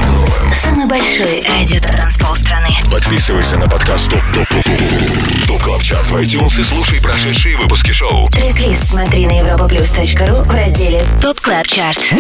Самый 0.62 0.86
большой 0.88 1.42
радиотанцпол 1.48 2.36
страны. 2.36 2.68
Подписывайся 2.92 3.56
на 3.56 3.66
подкаст 3.66 4.10
ТОП 4.10 4.20
ТОП 4.34 4.50
ТОП 4.50 4.64
ТОП 4.66 5.48
ТОП 5.48 5.62
Клаб 5.62 5.82
Чарт 5.84 6.06
в 6.10 6.18
iTunes 6.18 6.60
и 6.60 6.64
слушай 6.66 7.00
прошедшие 7.00 7.56
выпуски 7.56 7.92
шоу. 7.92 8.28
Трек-лист 8.28 8.90
смотри 8.90 9.26
на 9.26 9.40
europaplus.ru 9.40 10.44
в 10.44 10.52
разделе 10.54 11.02
Top 11.22 11.40
Club 11.40 11.66
Chart. 11.66 12.14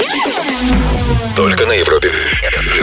Только 1.35 1.65
на 1.65 1.73
Европе 1.73 2.09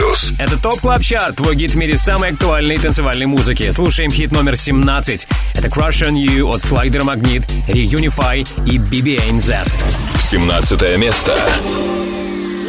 плюс. 0.09 0.33
Это 0.37 0.57
Top 0.57 0.79
Club 0.81 1.01
Chart, 1.01 1.37
твой 1.37 1.55
гид 1.55 1.71
в 1.71 1.75
мире 1.75 1.97
самой 1.97 2.31
актуальной 2.31 2.77
танцевальной 2.77 3.25
музыки. 3.25 3.71
Слушаем 3.71 4.11
хит 4.11 4.31
номер 4.31 4.57
17. 4.57 5.27
Это 5.55 5.67
Crush 5.67 6.07
on 6.07 6.13
You 6.13 6.53
от 6.53 6.61
Slider 6.61 7.01
Magnit, 7.01 7.45
Reunify 7.67 8.47
и 8.65 8.77
BBNZ. 8.77 9.55
17 10.19 10.97
место. 10.97 11.35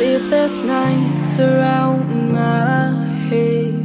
Sleepless 0.01 0.63
nights 0.63 1.39
around 1.39 2.33
my 2.33 3.05
head. 3.29 3.85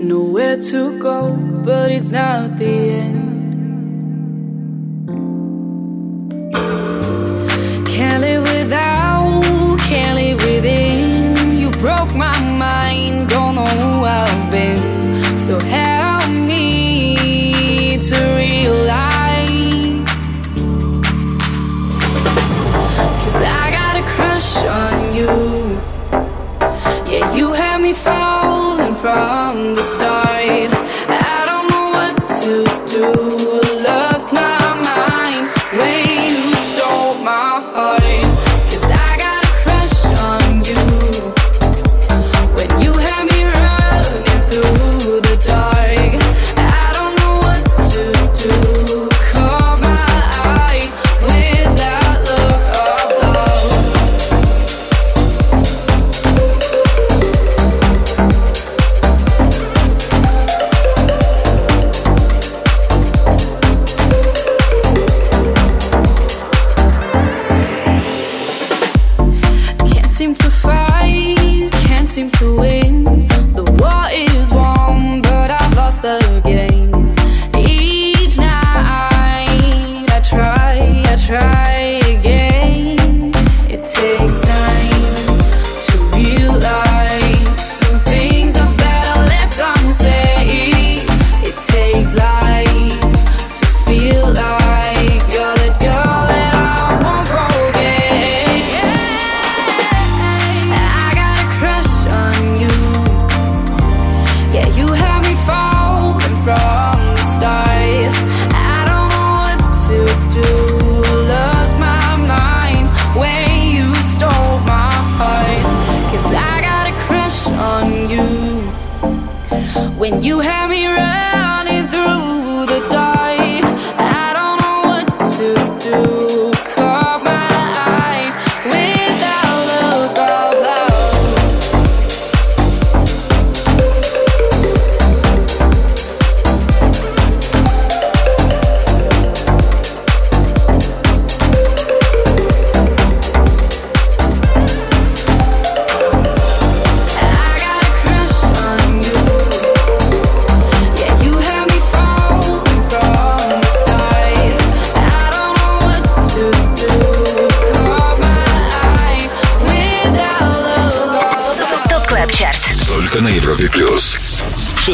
Nowhere 0.00 0.58
to 0.70 0.96
go, 1.00 1.34
but 1.64 1.90
it's 1.90 2.12
not 2.12 2.56
the 2.60 2.74
end. 3.02 3.41
Yeah, 104.52 104.68
you 104.76 105.01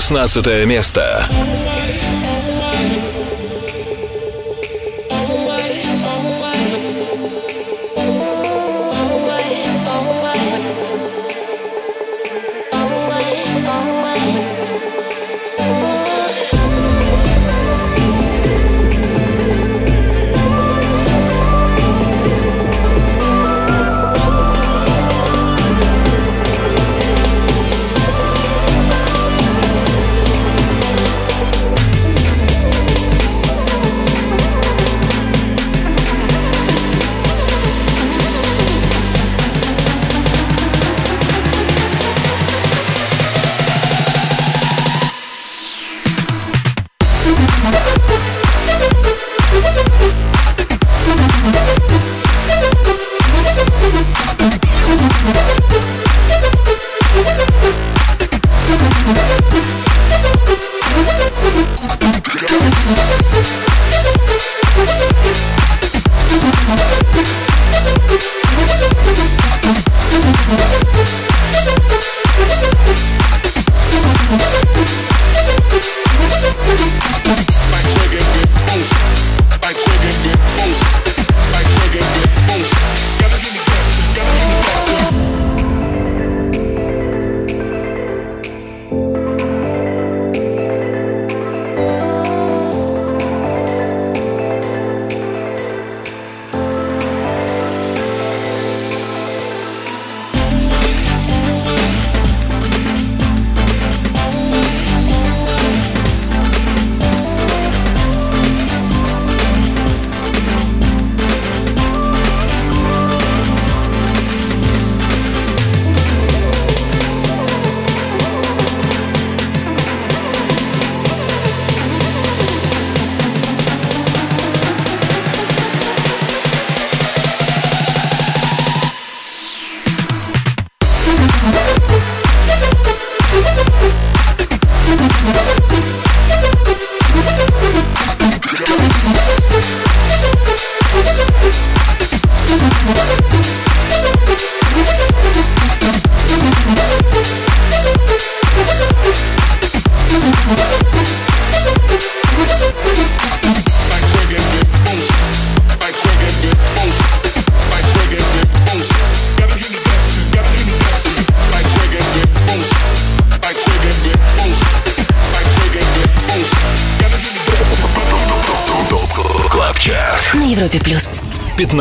16 0.08 0.64
место. 0.64 1.28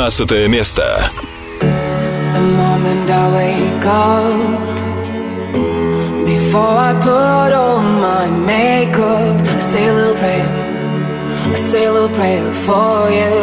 15 0.06 0.48
место. 0.48 0.82
The 1.60 2.40
moment 2.40 3.10
I 3.10 3.28
wake 3.34 3.84
up, 3.84 4.76
before 6.24 6.76
I 6.78 6.92
put 7.00 7.52
on 7.52 8.00
my 8.00 8.30
makeup, 8.30 9.40
I 9.40 9.58
say 9.58 9.88
a 9.88 9.92
little 9.92 10.14
prayer, 10.14 10.48
I 11.50 11.54
say 11.56 11.84
a 11.86 11.92
little 11.92 12.14
prayer 12.16 12.52
for 12.64 13.10
you. 13.10 13.35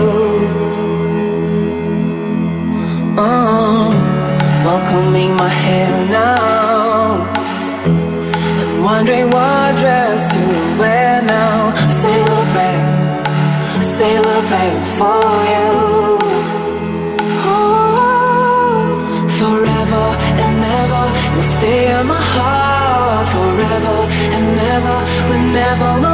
travel 25.77 26.14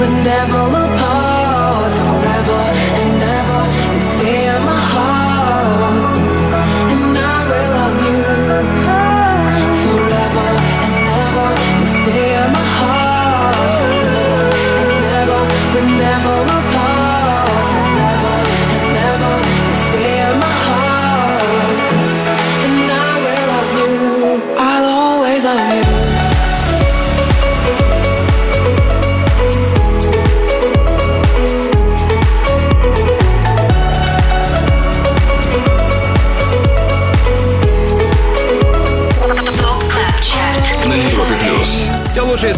We 0.00 0.08
never 0.08 0.62
will 0.72 0.90
part 0.98 1.92
forever 1.98 2.60
and 3.00 3.22
ever. 3.22 3.94
You 3.94 4.00
stay 4.00 4.53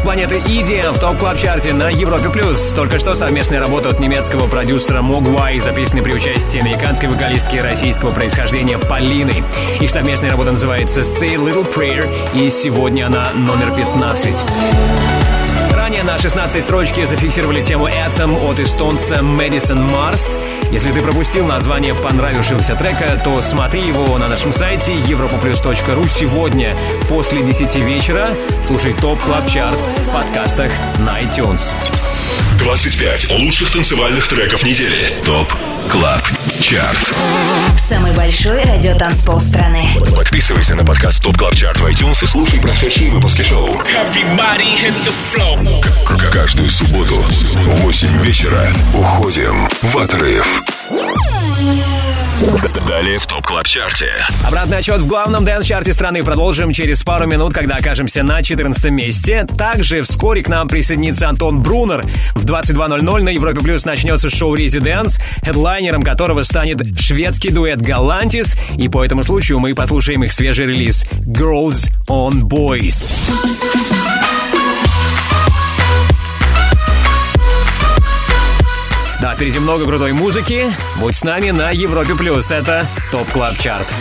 планеты 0.07 0.37
EDM 0.37 0.93
в 0.93 1.01
топ 1.01 1.19
клаб 1.19 1.37
чарте 1.37 1.73
на 1.73 1.91
Европе 1.91 2.31
плюс. 2.31 2.71
Только 2.77 3.01
что 3.01 3.17
совместная 3.17 3.59
работа 3.59 3.89
от 3.89 3.99
немецкого 3.99 4.47
продюсера 4.47 5.03
Mogwai, 5.03 5.59
записанной 5.59 6.05
при 6.05 6.13
участии 6.13 6.61
американской 6.61 7.09
вокалистки 7.09 7.57
российского 7.57 8.11
происхождения 8.11 8.79
Полины. 8.79 9.43
Их 9.81 9.91
совместная 9.91 10.31
работа 10.31 10.53
называется 10.53 11.01
Say 11.01 11.35
Little 11.35 11.67
Prayer, 11.75 12.09
и 12.35 12.49
сегодня 12.51 13.07
она 13.07 13.33
номер 13.33 13.75
15. 13.75 15.26
На 16.07 16.21
16 16.21 16.63
строчке 16.63 17.05
зафиксировали 17.05 17.61
тему 17.63 17.89
Atom 17.89 18.49
от 18.49 18.61
эстонца 18.61 19.17
Madison 19.17 19.91
Mars. 19.91 20.41
Если 20.71 20.93
ты 20.93 21.03
пропустил 21.03 21.45
название 21.45 21.97
понравившегося 21.97 22.77
трека, 22.77 23.21
то 23.25 23.41
смотри 23.43 23.85
его 23.85 24.17
на 24.17 24.29
нашем 24.29 24.53
сайте 24.53 24.93
europoplus.ru 24.93 26.09
сегодня 26.09 26.77
после 27.09 27.43
10 27.43 27.75
вечера. 27.77 28.29
Слушай 28.63 28.95
Top 29.01 29.21
Club 29.21 29.49
Chart 29.49 29.77
в 29.77 30.13
подкастах 30.13 30.71
на 31.01 31.21
iTunes. 31.21 31.73
25 32.61 33.31
лучших 33.31 33.73
танцевальных 33.73 34.29
треков 34.29 34.63
недели. 34.63 35.13
Top 35.25 35.53
Club 35.91 36.23
Chart. 36.61 37.15
Самый 37.79 38.13
большой 38.13 38.63
радиотанцпол 38.63 39.41
страны. 39.41 39.99
Подписывайся 40.15 40.75
на 40.75 40.85
подкаст 40.85 41.23
Top 41.23 41.37
Club 41.37 41.55
Chart 41.55 41.81
в 41.81 41.87
iTunes 41.87 42.23
и 42.23 42.27
слушай 42.27 42.61
прошедшие 42.61 43.11
выпуски 43.11 43.43
шоу. 43.43 43.83
Каждую 46.33 46.71
субботу 46.71 47.17
в 47.17 47.81
8 47.83 48.23
вечера 48.23 48.73
уходим 48.95 49.69
в 49.83 49.97
отрыв. 49.97 50.63
Далее 52.87 53.19
в 53.19 53.27
Top 53.27 53.47
Club 53.47 53.67
Chart 53.67 53.98
е. 53.98 54.11
Обратный 54.47 54.79
отсчет 54.79 55.01
в 55.01 55.07
главном 55.07 55.45
dance 55.45 55.66
-чарте 55.66 55.95
страны 55.95 56.23
продолжим 56.23 56.73
через 56.73 57.03
пару 57.03 57.27
минут, 57.27 57.55
когда 57.55 57.77
окажемся 57.77 58.23
на 58.23 58.43
14 58.43 58.91
месте. 58.91 59.47
Также 59.57 60.03
вскоре 60.03 60.43
к 60.43 60.49
нам 60.49 60.69
присоединится 60.69 61.29
Антон 61.29 61.63
Брунер. 61.63 62.05
В 62.35 62.45
22.00 62.45 63.23
на 63.23 63.31
Европе 63.31 63.61
Плюс 63.61 63.87
начнется 63.87 64.29
шоу 64.29 64.55
«Residence», 64.55 65.19
хедлайнером 65.43 66.03
которого 66.03 66.43
станет 66.43 67.01
шведский 67.01 67.49
дуэт 67.49 67.81
«Galantis». 67.81 68.57
И 68.77 68.89
по 68.89 69.03
этому 69.03 69.23
случаю 69.23 69.59
мы 69.59 69.75
послушаем 69.75 70.23
их 70.25 70.33
свежий 70.35 70.67
релиз 70.67 71.07
«Girls 71.27 71.89
on 72.09 72.43
Boys». 72.43 73.17
Да, 79.27 79.35
впереди 79.35 79.59
много 79.59 79.85
крутой 79.87 80.13
музыки. 80.13 80.73
Будь 80.99 81.17
с 81.17 81.25
нами 81.25 81.51
на 81.51 81.73
Европе 81.73 82.15
Плюс. 82.15 82.53
Это 82.53 82.87
Top 83.11 83.29
Club 83.33 83.59
Chart. 83.59 83.93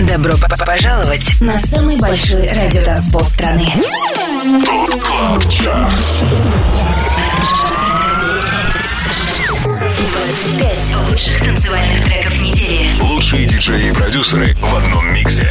Добро 0.00 0.34
п- 0.36 0.64
пожаловать 0.66 1.40
на 1.40 1.58
самый 1.60 1.96
большой 1.96 2.46
радиотанцпол 2.52 3.22
страны. 3.24 3.72
Top 4.66 5.50
Chart. 5.50 5.90
25 9.64 10.96
лучших 11.08 11.38
танцевальных 11.42 12.04
треков 12.04 12.38
недели. 12.42 13.00
Лучшие 13.00 13.46
диджеи 13.46 13.88
и 13.88 13.92
продюсеры 13.94 14.54
в 14.60 14.74
одном 14.76 15.10
миксе. 15.14 15.50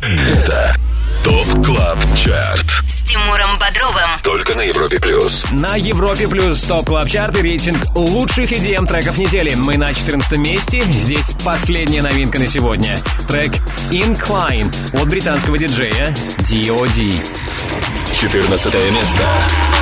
Это 0.00 0.74
Top 1.22 1.62
Club 1.66 1.98
Chart. 2.16 2.84
Тимуром 3.14 3.56
Бодровым. 3.60 4.10
Только 4.24 4.56
на 4.56 4.62
Европе 4.62 4.98
Плюс. 4.98 5.46
На 5.52 5.76
Европе 5.76 6.26
Плюс 6.26 6.60
Top 6.64 6.86
Club 6.86 7.08
Chart 7.08 7.36
и 7.36 7.42
рейтинг 7.42 7.78
лучших 7.94 8.50
EDM 8.50 8.88
треков 8.88 9.18
недели. 9.18 9.54
Мы 9.54 9.76
на 9.76 9.94
14 9.94 10.32
месте. 10.36 10.82
Здесь 10.90 11.32
последняя 11.44 12.02
новинка 12.02 12.40
на 12.40 12.48
сегодня. 12.48 12.98
Трек 13.28 13.52
Incline 13.92 14.74
от 15.00 15.08
британского 15.08 15.56
диджея 15.56 16.12
D.O.D. 16.38 17.12
14 18.20 18.74
место. 18.74 19.73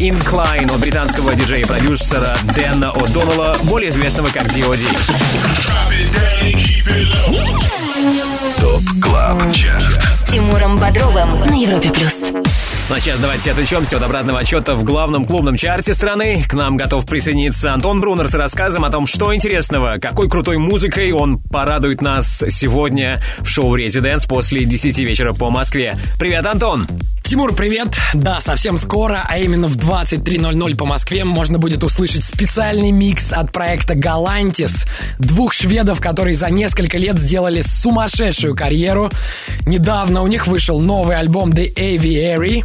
Incline 0.00 0.72
от 0.72 0.80
британского 0.80 1.34
диджея 1.34 1.62
и 1.62 1.64
продюсера 1.64 2.36
Дэна 2.54 2.92
О'Доннелла, 2.94 3.56
более 3.64 3.90
известного 3.90 4.28
как 4.28 4.52
D.O.D. 4.52 4.80
Top 8.60 8.82
Club 9.02 9.52
Chart. 9.52 10.00
С 10.02 10.30
Тимуром 10.30 10.78
Бодровым 10.78 11.40
на 11.40 11.54
Европе 11.60 11.90
Плюс. 11.90 12.30
Ну 12.88 12.94
а 12.94 13.00
сейчас 13.00 13.18
давайте 13.18 13.50
отвлечемся 13.50 13.96
от 13.96 14.04
обратного 14.04 14.38
отсчета 14.38 14.76
в 14.76 14.84
главном 14.84 15.24
клубном 15.24 15.56
чарте 15.56 15.92
страны. 15.92 16.44
К 16.48 16.54
нам 16.54 16.76
готов 16.76 17.04
присоединиться 17.04 17.72
Антон 17.72 18.00
Брунер 18.00 18.28
с 18.28 18.34
рассказом 18.34 18.84
о 18.84 18.90
том, 18.90 19.04
что 19.04 19.34
интересного, 19.34 19.98
какой 20.00 20.28
крутой 20.28 20.58
музыкой 20.58 21.10
он 21.10 21.38
порадует 21.38 22.02
нас 22.02 22.44
сегодня 22.50 23.20
в 23.40 23.48
шоу 23.48 23.74
«Residence» 23.74 24.26
после 24.26 24.64
10 24.64 24.96
вечера 25.00 25.32
по 25.32 25.50
Москве. 25.50 25.96
Привет, 26.20 26.46
Антон! 26.46 26.86
Тимур, 27.28 27.54
привет! 27.54 27.88
Да, 28.14 28.40
совсем 28.40 28.78
скоро, 28.78 29.22
а 29.28 29.36
именно 29.36 29.68
в 29.68 29.76
23.00 29.76 30.76
по 30.76 30.86
Москве 30.86 31.24
можно 31.24 31.58
будет 31.58 31.84
услышать 31.84 32.24
специальный 32.24 32.90
микс 32.90 33.34
от 33.34 33.52
проекта 33.52 33.92
Galantis, 33.92 34.88
двух 35.18 35.52
шведов, 35.52 36.00
которые 36.00 36.36
за 36.36 36.48
несколько 36.48 36.96
лет 36.96 37.18
сделали 37.18 37.60
сумасшедшую 37.60 38.56
карьеру. 38.56 39.10
Недавно 39.66 40.22
у 40.22 40.26
них 40.26 40.46
вышел 40.46 40.80
новый 40.80 41.18
альбом 41.18 41.50
The 41.50 41.70
Aviary. 41.74 42.64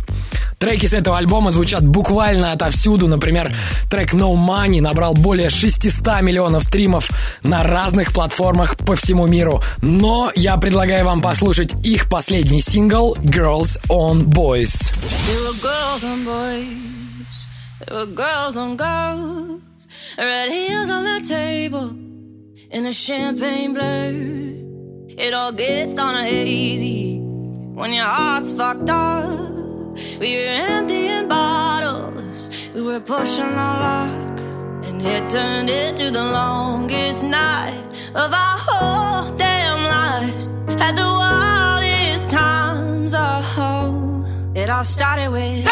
Треки 0.59 0.86
с 0.86 0.93
этого 0.93 1.18
альбома 1.18 1.51
звучат 1.51 1.86
буквально 1.86 2.53
отовсюду. 2.53 3.09
Например, 3.09 3.53
трек 3.91 4.14
No 4.14 4.34
Money 4.34 4.80
набрал 4.80 5.14
более 5.14 5.49
600 5.49 6.22
миллионов 6.22 6.64
стримов 6.64 7.09
на 7.44 7.64
разных 7.64 8.14
платформах 8.14 8.78
по 8.78 8.96
всему 8.96 9.28
миру. 9.28 9.62
Но 9.82 10.32
я 10.36 10.58
предлагаю 10.58 11.06
вам 11.06 11.22
послушать 11.22 11.74
их 11.84 12.10
последний 12.10 12.62
сингл 12.62 13.16
Girls 13.16 13.78
on 13.89 14.24
Boys. 14.24 14.91
Girls 15.62 16.04
and 16.04 16.26
boys, 16.26 18.16
girls 18.16 18.58
on 18.58 18.76
girls, 18.76 19.62
red 20.18 20.52
heels 20.52 20.89
on 20.89 21.04
the 21.04 21.22
table, 21.28 21.91
in 22.72 22.86
a 22.86 22.94
champagne 22.94 23.74
blur. 23.74 25.14
It 25.16 25.34
all 25.34 25.52
gets 25.52 25.94
kinda 25.94 26.24
hazy 26.24 27.20
when 27.76 27.94
your 27.94 28.06
heart's 28.06 28.52
fucked 28.52 28.89
up. 28.89 29.30
We 30.20 30.36
were 30.36 30.50
emptying 30.50 31.28
bottles, 31.28 32.50
we 32.74 32.82
were 32.82 33.00
pushing 33.00 33.44
our 33.44 34.08
luck, 34.08 34.32
and 34.94 35.02
it 35.02 35.30
turned 35.30 35.70
into 35.70 36.12
the 36.12 36.24
longest 36.24 37.24
night 37.24 37.84
of 38.14 38.32
our 38.34 38.58
whole 38.66 39.36
damn 39.36 39.84
lives. 39.84 40.48
Had 40.80 40.96
the 40.96 41.02
wildest 41.02 42.30
times, 42.30 43.14
oh. 43.16 44.26
It 44.56 44.70
all 44.70 44.84
started 44.84 45.30
with 45.30 45.66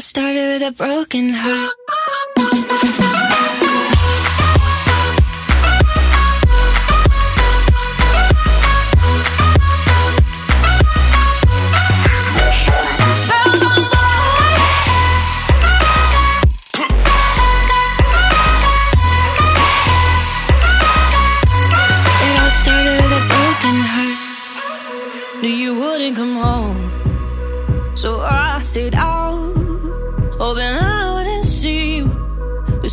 started 0.00 0.60
with 0.60 0.62
a 0.62 0.72
broken 0.72 1.30
heart. 1.32 3.15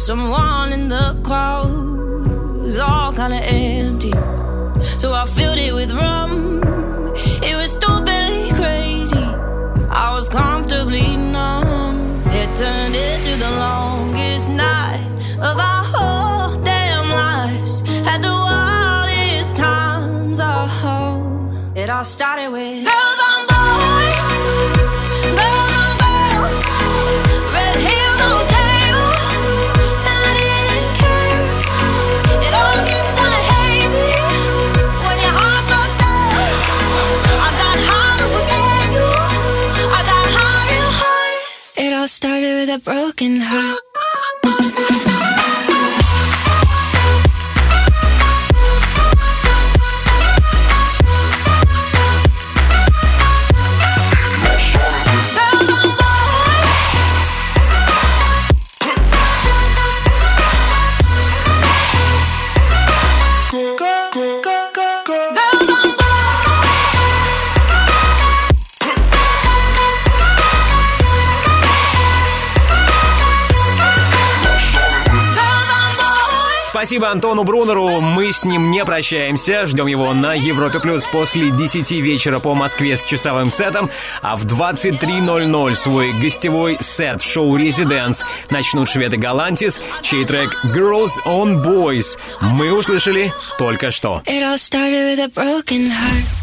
Someone 0.06 0.74
in 0.74 0.90
the 0.90 1.16
crowd. 1.24 1.72
It 2.58 2.64
was 2.68 2.78
all 2.78 3.14
kinda 3.14 3.38
empty, 3.38 4.12
so 4.98 5.14
I 5.14 5.26
filled 5.26 5.58
it 5.58 5.74
with 5.74 5.92
rum. 5.92 6.62
It 7.42 7.56
was 7.56 7.72
stupidly 7.72 8.52
crazy. 8.60 9.26
I 9.90 10.14
was 10.14 10.28
comfortably 10.28 11.16
numb. 11.16 12.22
It 12.40 12.50
turned 12.58 12.96
into 12.96 13.34
the 13.46 13.52
longest 13.68 14.50
night 14.50 15.08
of 15.40 15.56
our 15.70 15.84
whole 15.94 16.62
damn 16.64 17.10
lives. 17.10 17.74
Had 18.08 18.22
the 18.28 18.36
wildest 18.48 19.56
times. 19.56 20.42
Oh, 20.42 21.74
it 21.76 21.90
all 21.90 22.04
started 22.04 22.50
with 22.52 23.13
all 42.04 42.08
started 42.10 42.56
with 42.56 42.70
a 42.70 42.80
broken 42.80 43.38
heart. 43.40 43.93
Спасибо 76.94 77.10
Антону 77.10 77.44
Брунеру. 77.44 78.02
Мы 78.02 78.32
с 78.32 78.46
ним 78.46 78.70
не 78.70 78.86
прощаемся. 78.86 79.66
Ждем 79.66 79.88
его 79.88 80.14
на 80.14 80.36
Европе 80.36 80.80
Плюс 80.80 81.08
после 81.08 81.50
10 81.50 81.90
вечера 81.90 82.38
по 82.38 82.54
Москве 82.54 82.98
с 82.98 83.04
часовым 83.04 83.50
сетом. 83.50 83.90
А 84.22 84.36
в 84.36 84.46
23.00 84.46 85.74
свой 85.74 86.12
гостевой 86.22 86.78
сет 86.82 87.24
в 87.24 87.26
шоу 87.26 87.58
«Резиденс» 87.58 88.24
начнут 88.52 88.88
шведы 88.88 89.18
Галантис, 89.18 89.82
чей 90.04 90.24
трек 90.26 90.56
«Girls 90.66 91.14
on 91.26 91.64
Boys» 91.64 92.20
мы 92.42 92.72
услышали 92.72 93.34
только 93.58 93.90
что. 93.90 94.22
It 94.28 94.44
all 94.44 94.60
started 94.60 95.18
with 95.18 95.20
a 95.20 95.30
broken 95.30 95.90
heart. 95.90 96.43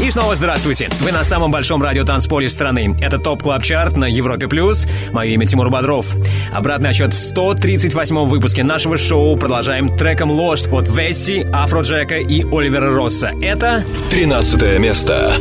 И 0.00 0.10
снова 0.10 0.34
здравствуйте. 0.34 0.88
Вы 1.00 1.12
на 1.12 1.24
самом 1.24 1.50
большом 1.50 1.82
радиотанцполе 1.82 2.48
страны. 2.48 2.96
Это 3.00 3.18
Top 3.18 3.42
Club 3.42 3.62
Chart 3.62 3.96
на 3.96 4.06
Европе 4.06 4.48
Плюс. 4.48 4.86
Мое 5.12 5.30
имя 5.30 5.46
Тимур 5.46 5.70
Бодров. 5.70 6.14
Обратный 6.52 6.90
отсчет 6.90 7.14
в 7.14 7.32
138-м 7.32 8.28
выпуске 8.28 8.62
нашего 8.64 8.96
шоу. 8.96 9.36
Продолжаем 9.36 9.88
треком 9.94 10.30
Lost 10.30 10.70
от 10.70 10.88
Vassy, 10.88 11.46
Афроджека 11.52 12.16
и 12.16 12.44
Оливера 12.44 12.94
Росса. 12.94 13.32
Это 13.40 13.84
13 14.10 14.78
место. 14.78 15.34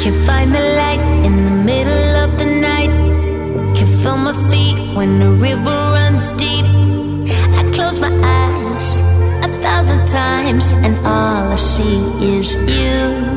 Can 0.00 0.12
find 0.24 0.54
the 0.54 0.60
light 0.76 1.00
in 1.24 1.44
the 1.44 1.64
middle 1.64 2.16
of 2.24 2.38
the 2.38 2.44
night. 2.44 2.90
Can 3.76 3.88
feel 4.02 4.16
my 4.16 4.32
feet 4.50 4.94
when 4.94 5.18
the 5.18 5.30
river 5.30 5.70
runs 5.70 6.28
deep. 6.38 6.64
I 7.58 7.68
close 7.72 7.98
my 7.98 8.12
eyes 8.22 9.02
a 9.42 9.48
thousand 9.60 10.06
times 10.06 10.72
and 10.84 10.96
all 11.04 11.52
I 11.52 11.56
see 11.56 11.98
is 12.20 12.54
you. 12.54 13.35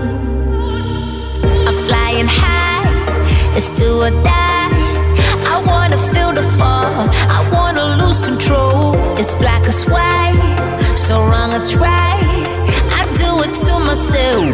Flying 2.20 2.36
high, 2.36 3.56
it's 3.56 3.70
do 3.80 4.04
or 4.04 4.10
die. 4.10 4.70
I 5.54 5.64
wanna 5.66 5.98
feel 6.12 6.34
the 6.34 6.44
fall, 6.58 7.08
I 7.38 7.50
wanna 7.50 7.96
lose 8.04 8.20
control. 8.22 8.96
It's 9.18 9.34
black 9.36 9.64
as 9.66 9.86
white, 9.86 10.98
so 10.98 11.24
wrong 11.24 11.54
it's 11.54 11.74
right. 11.76 12.46
I 13.00 13.06
do 13.24 13.30
it 13.46 13.54
to 13.66 13.74
myself. 13.80 14.48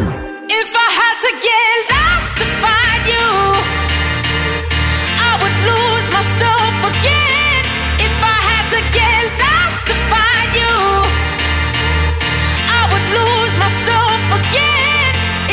If 0.61 0.69
I 0.85 0.89
had 0.99 1.15
to 1.25 1.31
get 1.49 1.73
lost 1.93 2.31
to 2.41 2.45
find 2.63 3.03
you, 3.13 3.29
I 5.29 5.31
would 5.41 5.57
lose 5.71 6.05
myself 6.17 6.73
again. 6.91 7.61
If 8.07 8.17
I 8.35 8.39
had 8.49 8.65
to 8.75 8.81
get 8.99 9.21
lost 9.41 9.81
to 9.89 9.95
find 10.11 10.49
you, 10.61 10.77
I 12.77 12.81
would 12.91 13.07
lose 13.19 13.53
myself 13.63 14.21
again. 14.39 15.09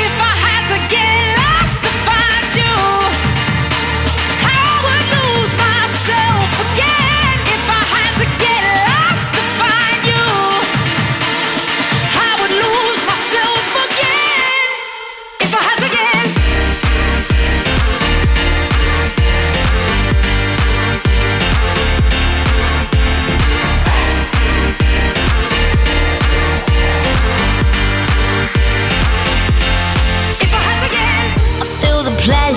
If 0.06 0.14
I 0.30 0.34
had 0.46 0.62
to 0.72 0.78
get 0.94 1.16
lost 1.36 1.41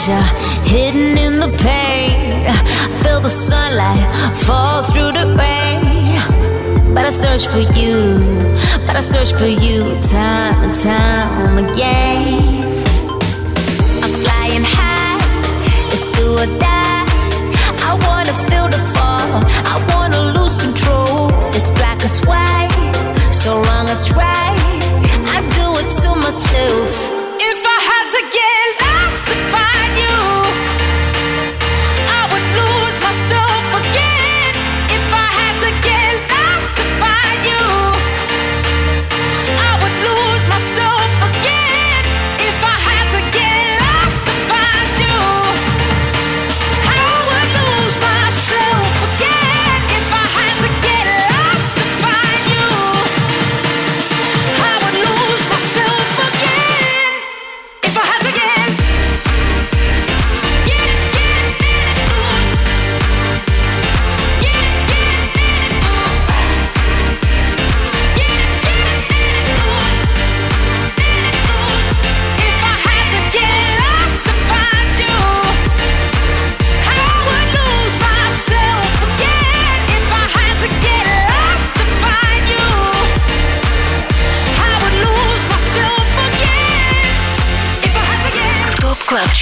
pleasure 0.05 0.23
hidden 0.63 1.17
in 1.17 1.39
the 1.39 1.49
pain. 1.57 2.45
Feel 3.03 3.19
the 3.21 3.29
sunlight 3.29 4.37
fall 4.37 4.83
through 4.83 5.11
the 5.11 5.35
rain. 5.35 6.93
But 6.93 7.05
I 7.05 7.09
search 7.09 7.47
for 7.47 7.59
you, 7.59 8.19
but 8.85 8.95
I 8.95 9.01
search 9.01 9.33
for 9.33 9.47
you 9.47 9.99
time 10.01 10.63
and 10.63 10.75
time 10.81 11.57
again. 11.57 12.64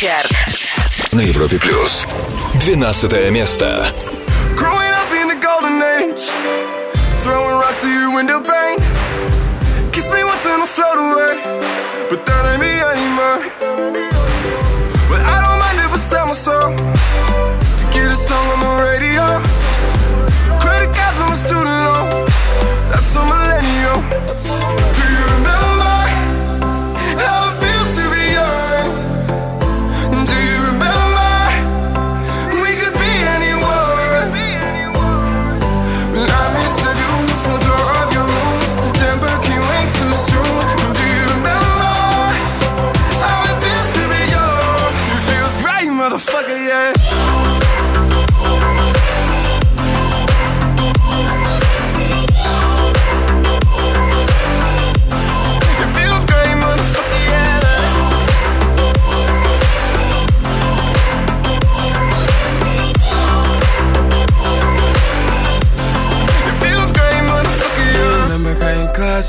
Чарт. 0.03 0.31
На 1.12 1.21
Европе 1.21 1.59
плюс. 1.59 2.07
12 2.61 3.31
место. 3.31 3.93
Growing 4.57 4.93
up 4.93 5.11
in 5.12 5.29
the 5.29 5.37
golden 5.41 5.83
age, 5.83 6.29
throwing 7.23 7.57
rocks 7.57 7.81
to 7.81 7.89
your 7.89 8.14
window 8.14 8.41
pane. 8.41 8.62
Kiss 8.62 8.62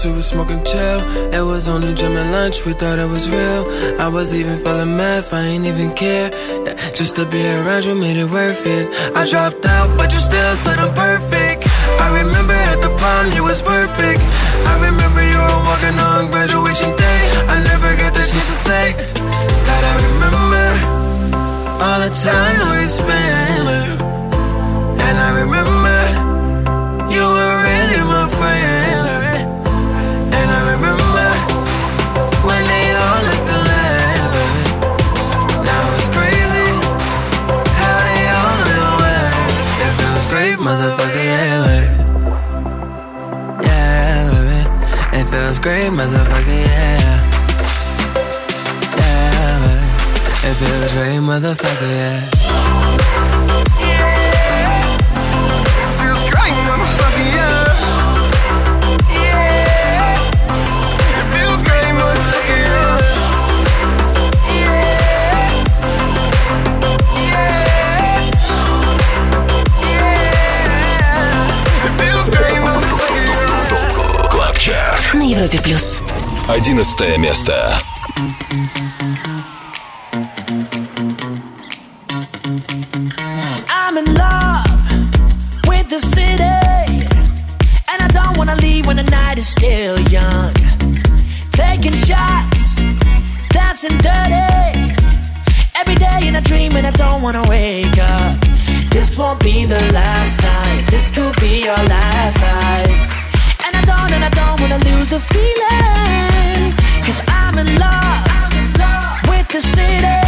we 0.05 0.13
was 0.13 0.27
smoking 0.27 0.63
chill. 0.65 1.01
It 1.33 1.41
was 1.41 1.67
only 1.69 1.95
gym 1.95 2.17
and 2.17 2.31
lunch, 2.33 2.65
we 2.65 2.73
thought 2.73 2.99
it 2.99 3.09
was 3.09 3.29
real. 3.29 3.63
I 3.99 4.09
was 4.09 4.35
even 4.35 4.59
feeling 4.59 4.97
math, 4.97 5.33
I 5.33 5.43
ain't 5.53 5.65
even 5.65 5.95
care. 5.95 6.31
Yeah, 6.67 6.75
just 6.93 7.17
to 7.17 7.25
be 7.25 7.41
around 7.41 7.85
you 7.85 7.95
made 7.95 8.17
it 8.17 8.29
worth 8.29 8.67
it. 8.67 8.87
I 9.17 9.25
dropped 9.25 9.65
out, 9.65 9.97
but 9.97 10.13
you 10.13 10.21
still 10.21 10.57
said 10.57 10.79
I'm 10.79 10.93
perfect. 10.95 11.67
I 12.01 12.09
remember 12.21 12.53
at 12.53 12.83
the 12.83 12.91
prom, 13.01 13.33
you 13.33 13.45
was 13.45 13.63
perfect. 13.63 14.21
I 14.71 14.75
remember 14.89 15.23
you 15.33 15.39
were 15.39 15.63
walking 15.69 15.99
on 16.11 16.31
graduation 16.31 16.91
day. 16.97 17.21
I 17.55 17.63
never 17.63 17.91
got 17.97 18.13
the 18.15 18.25
chance 18.31 18.49
to 18.53 18.57
say 18.69 18.85
that 19.69 19.83
I 19.91 19.95
remember 20.09 20.67
all 21.85 22.01
the 22.05 22.13
time 22.29 22.57
we 22.77 22.87
spent. 22.89 24.03
And 25.07 25.17
I 25.19 25.31
remember 25.41 26.34
motherfucker, 41.05 41.25
yeah, 41.25 41.65
baby. 41.67 41.91
Yeah, 43.67 44.31
baby. 44.31 45.19
It 45.19 45.25
feels 45.31 45.59
great, 45.59 45.91
motherfucker, 45.91 46.47
yeah. 46.47 47.21
Yeah, 48.97 49.55
baby. 49.65 50.49
It 50.49 50.55
feels 50.55 50.93
great, 50.93 51.21
motherfucker, 51.21 51.91
yeah. 51.91 52.64
Европе 75.34 75.60
плюс. 75.60 76.02
11 76.48 77.18
место. 77.18 77.74
I'm 83.70 83.98
in 83.98 84.14
love 84.14 84.66
with 85.68 85.90
the 85.90 86.00
city, 86.00 86.44
and 87.92 88.02
I 88.02 88.08
don't 88.10 88.38
wanna 88.38 88.56
leave 88.56 88.86
when 88.86 88.98
the 88.98 89.04
night 89.04 89.38
is 89.38 89.48
still 89.48 90.00
young. 90.10 90.54
Taking 91.52 91.96
shots, 91.96 92.76
dancing 93.50 93.98
dirty, 93.98 94.96
every 95.76 95.96
day 95.96 96.28
in 96.28 96.36
a 96.36 96.42
dream, 96.42 96.76
and 96.76 96.86
I 96.86 96.92
don't 96.92 97.22
wanna 97.22 97.44
wake 97.50 97.98
up. 97.98 98.38
This 98.92 99.18
won't 99.18 99.40
be 99.40 99.66
the 99.66 99.82
last 99.92 100.40
time. 100.40 100.86
This 100.88 101.10
could 101.12 101.36
be 101.40 101.68
our 101.68 101.84
last 101.86 102.03
The 105.15 105.21
feeling. 105.35 106.75
Cause 107.07 107.21
I'm 107.41 107.55
in 107.63 107.71
love 107.79 108.27
with 109.31 109.47
the 109.55 109.63
city. 109.63 110.21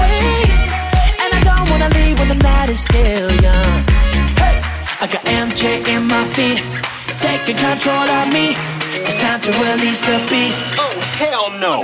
And 1.23 1.31
I 1.39 1.41
don't 1.49 1.67
wanna 1.71 1.91
leave 1.99 2.17
when 2.21 2.29
the 2.29 2.41
night 2.51 2.69
is 2.69 2.81
still 2.89 3.31
young. 3.47 3.75
Hey, 4.43 4.57
I 5.03 5.07
got 5.15 5.23
MJ 5.43 5.63
in 5.95 6.03
my 6.07 6.25
feet, 6.35 6.63
taking 7.19 7.59
control 7.67 8.07
of 8.19 8.27
me. 8.37 8.55
It's 9.07 9.19
time 9.27 9.41
to 9.47 9.51
release 9.67 10.03
the 10.11 10.19
beast. 10.31 10.63
Oh, 10.79 10.95
hell 11.19 11.47
no. 11.65 11.75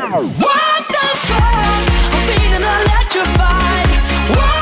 What 0.44 0.80
the 0.96 1.08
fuck? 1.28 1.82
I'm 2.14 2.22
feeling 2.28 2.64
electrified. 2.78 3.90
What 4.38 4.61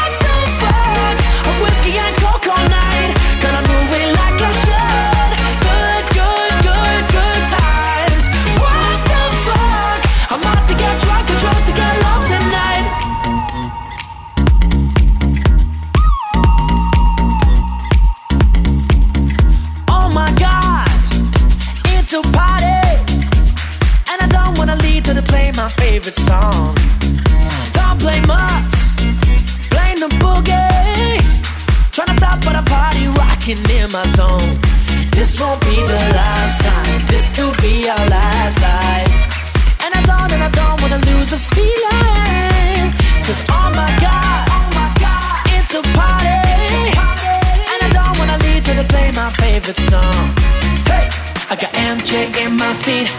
feet, 52.91 53.11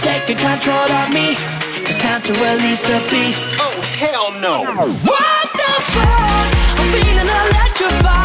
taking 0.00 0.36
control 0.36 0.90
of 1.00 1.08
me. 1.10 1.34
It's 1.86 1.98
time 1.98 2.22
to 2.22 2.32
release 2.32 2.82
the 2.82 2.98
beast. 3.10 3.46
Oh 3.58 3.76
hell 4.02 4.28
no! 4.40 4.56
What 5.10 5.46
the 5.60 5.72
fuck? 5.92 6.48
I'm 6.78 6.88
feeling 6.92 7.28
electrified. 7.28 8.21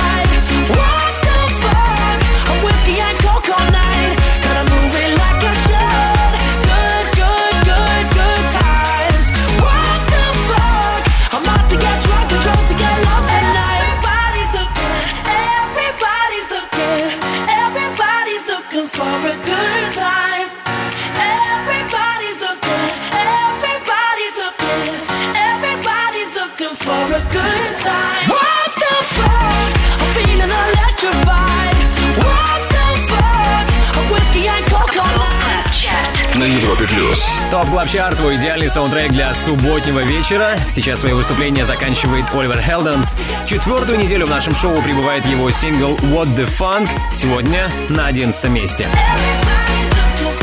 На 36.37 36.43
Европе 36.43 36.87
плюс. 36.87 37.31
Top 37.51 37.69
Club 37.69 37.89
Chart, 37.89 38.17
твой 38.17 38.35
идеальный 38.35 38.69
саундтрек 38.69 39.11
для 39.11 39.33
субботнего 39.33 40.01
вечера. 40.01 40.55
Сейчас 40.67 40.99
свои 40.99 41.13
выступления 41.13 41.65
заканчивает 41.65 42.25
Оливер 42.33 42.59
Хелденс. 42.61 43.15
Четвертую 43.45 43.99
неделю 43.99 44.27
в 44.27 44.29
нашем 44.29 44.53
шоу 44.55 44.81
прибывает 44.81 45.25
его 45.25 45.49
сингл 45.51 45.95
What 45.95 46.35
the 46.35 46.47
Funk. 46.47 46.89
Сегодня 47.13 47.69
на 47.89 48.07
одиннадцатом 48.07 48.53
месте. 48.53 48.87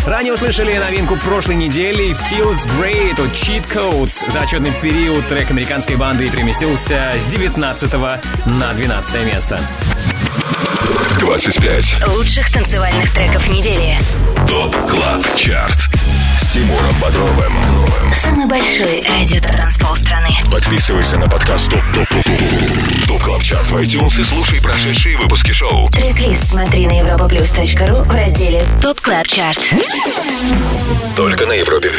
Ранее 0.07 0.35
услышали 0.35 0.77
новинку 0.77 1.17
прошлой 1.17 1.55
недели 1.55 2.11
Feels 2.11 2.67
Great 2.79 3.13
от 3.13 3.33
Cheat 3.33 3.67
Codes. 3.67 4.31
За 4.31 4.43
отчетный 4.43 4.73
период 4.73 5.27
трек 5.29 5.51
американской 5.51 5.97
банды 5.97 6.29
переместился 6.29 7.13
с 7.19 7.27
19 7.27 7.93
на 8.47 8.73
12 8.75 9.27
место. 9.27 9.61
25. 11.21 12.09
Лучших 12.09 12.53
танцевальных 12.53 13.13
треков 13.13 13.49
недели. 13.49 13.97
Top 14.47 14.75
Club 14.87 15.37
Chart 15.37 16.04
Тимуром 16.55 16.95
Бодровым 17.03 17.53
Самый 18.15 18.47
большой 18.47 19.03
радиотанцпол 19.03 19.97
страны. 19.97 20.29
Подписывайся 20.53 21.19
на 21.19 21.27
подкаст 21.27 21.69
Top 21.69 21.83
Top 21.93 22.09
Top 22.09 22.25
Top 22.25 23.09
Top 23.09 23.23
Club 23.23 23.43
Chart 23.43 23.71
в 23.71 23.77
iTunes 23.79 24.21
и 24.21 24.25
слушай 24.25 24.63
прошедшие 24.63 25.19
выпуски 25.19 25.51
шоу 25.51 25.89
Трек-лист 25.89 26.47
смотри 26.47 26.87
на 26.87 27.01
europaplus.ru 27.01 28.05
в 28.05 28.15
разделе 28.15 28.63
Top 28.81 29.01
Club 29.01 29.27
Chart. 29.27 29.75
Только 31.17 31.47
на 31.47 31.53
Европе 31.53 31.91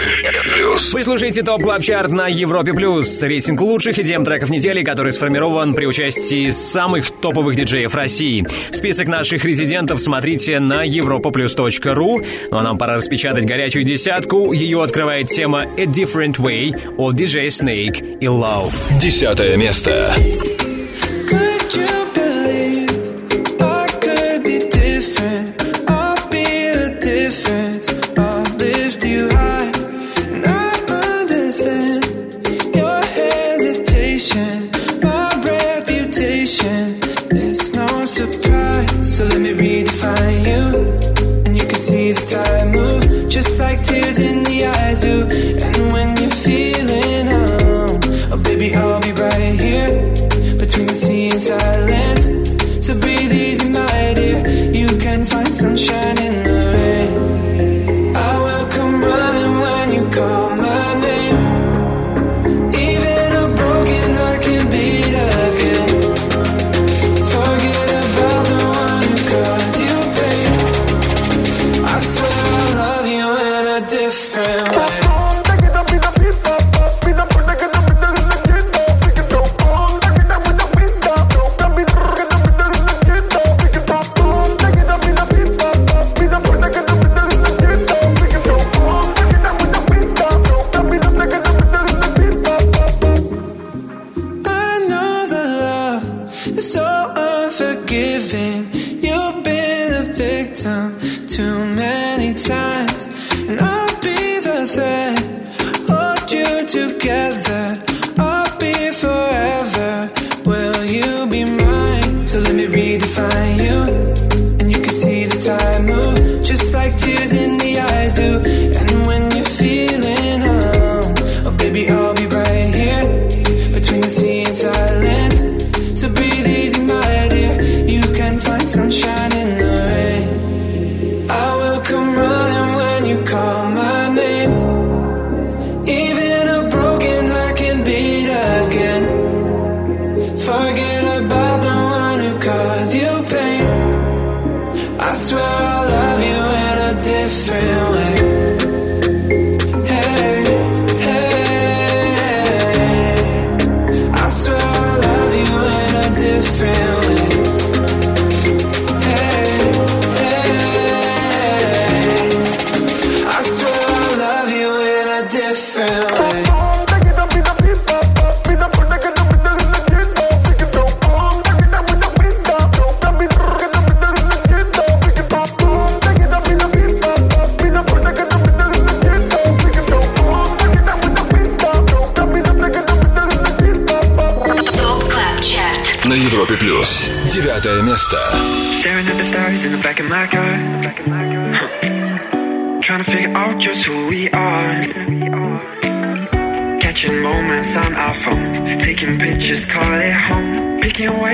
Плюс 0.53 0.93
Вы 0.93 1.03
слушаете 1.03 1.43
Top 1.43 1.61
Club 1.61 1.81
Chart 1.81 2.11
на 2.11 2.27
Европе 2.27 2.73
Плюс. 2.73 3.21
Рейтинг 3.21 3.59
лучших 3.59 3.99
EDM 3.99 4.23
треков 4.23 4.49
недели, 4.49 4.83
который 4.83 5.11
сформирован 5.11 5.73
при 5.73 5.85
участии 5.85 6.49
самых 6.49 7.11
топовых 7.11 7.55
диджеев 7.55 7.93
России. 7.93 8.45
Список 8.71 9.07
наших 9.07 9.43
резидентов 9.43 9.99
смотрите 9.99 10.59
на 10.59 10.85
europaplus.ru. 10.85 12.25
Ну 12.51 12.57
а 12.57 12.63
нам 12.63 12.77
пора 12.77 12.95
распечатать 12.95 13.45
горячую 13.45 13.83
десятку. 13.83 14.44
Ее 14.52 14.82
открывает 14.82 15.28
тема 15.28 15.62
A 15.62 15.84
Different 15.84 16.36
Way 16.36 16.94
от 16.96 17.14
DJ 17.14 17.46
Snake 17.48 18.18
и 18.20 18.26
Love. 18.26 18.72
Десятое 19.00 19.56
место 19.56 20.12
Could 21.28 21.76
you 21.76 22.13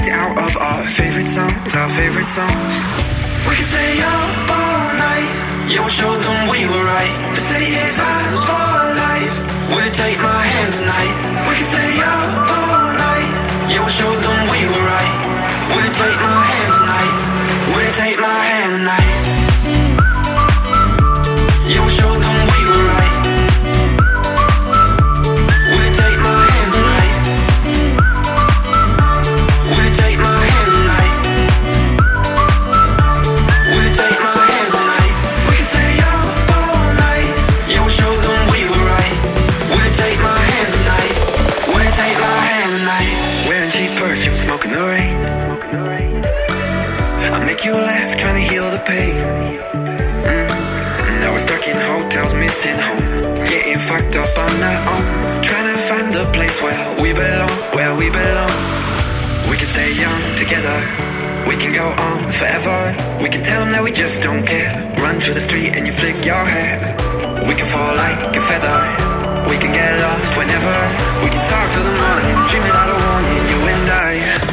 Out 0.09 0.33
of 0.35 0.57
our 0.57 0.83
favorite 0.87 1.27
songs, 1.27 1.75
our 1.75 1.89
favorite 1.89 2.25
songs. 2.25 2.73
We 3.47 3.53
can 3.53 3.65
stay 3.69 4.01
up 4.01 4.49
all 4.49 4.87
night. 4.97 5.29
Yeah, 5.69 5.81
we'll 5.81 5.93
show 5.93 6.09
them 6.09 6.49
we 6.49 6.65
were 6.65 6.85
right. 6.89 7.15
The 7.35 7.41
city 7.41 7.69
is 7.69 7.99
ours 8.01 8.41
for 8.41 8.81
life. 8.97 9.35
We'll 9.69 9.93
take 9.93 10.17
my 10.17 10.41
hand 10.41 10.73
tonight. 10.73 11.13
We 11.47 11.53
can 11.53 11.67
stay 11.69 11.93
up 12.01 12.49
all 12.49 12.87
night. 12.97 13.29
Yeah, 13.69 13.81
we'll 13.85 13.93
show 13.93 14.09
them 14.09 14.37
we 14.49 14.65
were 14.65 14.85
right. 14.89 15.17
We'll 15.69 15.93
take 15.93 16.17
my 16.17 16.43
hand 16.49 16.73
tonight. 16.81 17.30
We 58.01 58.09
belong. 58.09 58.57
We 59.47 59.55
can 59.61 59.69
stay 59.69 59.93
young 59.93 60.23
together. 60.35 60.77
We 61.47 61.55
can 61.55 61.71
go 61.71 61.85
on 62.09 62.31
forever. 62.31 62.79
We 63.21 63.29
can 63.29 63.43
tell 63.43 63.59
them 63.61 63.71
that 63.73 63.83
we 63.83 63.91
just 63.91 64.23
don't 64.23 64.43
care. 64.43 64.73
Run 64.97 65.21
through 65.21 65.35
the 65.35 65.45
street 65.49 65.75
and 65.75 65.85
you 65.85 65.93
flick 65.93 66.25
your 66.25 66.43
hair. 66.43 66.97
We 67.47 67.53
can 67.53 67.67
fall 67.67 67.93
like 67.93 68.35
a 68.35 68.41
feather. 68.41 68.79
We 69.49 69.55
can 69.61 69.71
get 69.71 70.01
lost 70.01 70.33
whenever. 70.35 70.77
We 71.21 71.29
can 71.29 71.43
talk 71.45 71.67
till 71.73 71.85
the 71.89 71.95
morning, 72.01 72.37
dream 72.49 72.63
without 72.65 72.89
a 72.89 72.97
warning. 73.05 73.41
You 73.51 73.59
and 73.69 73.89
I. 73.91 74.50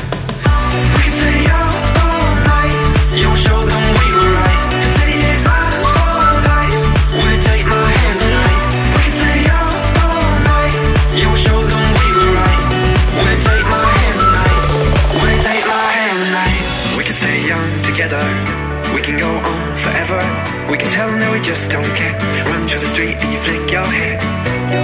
We 20.68 20.76
can 20.76 20.90
tell 20.90 21.08
that 21.08 21.32
we 21.32 21.40
just 21.40 21.70
don't 21.70 21.88
care. 21.96 22.12
Run 22.44 22.68
through 22.68 22.80
the 22.80 22.92
street 22.92 23.16
and 23.24 23.32
you 23.32 23.40
flick 23.40 23.72
your 23.72 23.88
hair. 23.88 24.20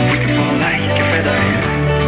We 0.09 0.17
can 0.17 0.33
fall 0.33 0.57
like 0.57 0.97
a 0.97 1.05
feather. 1.13 1.37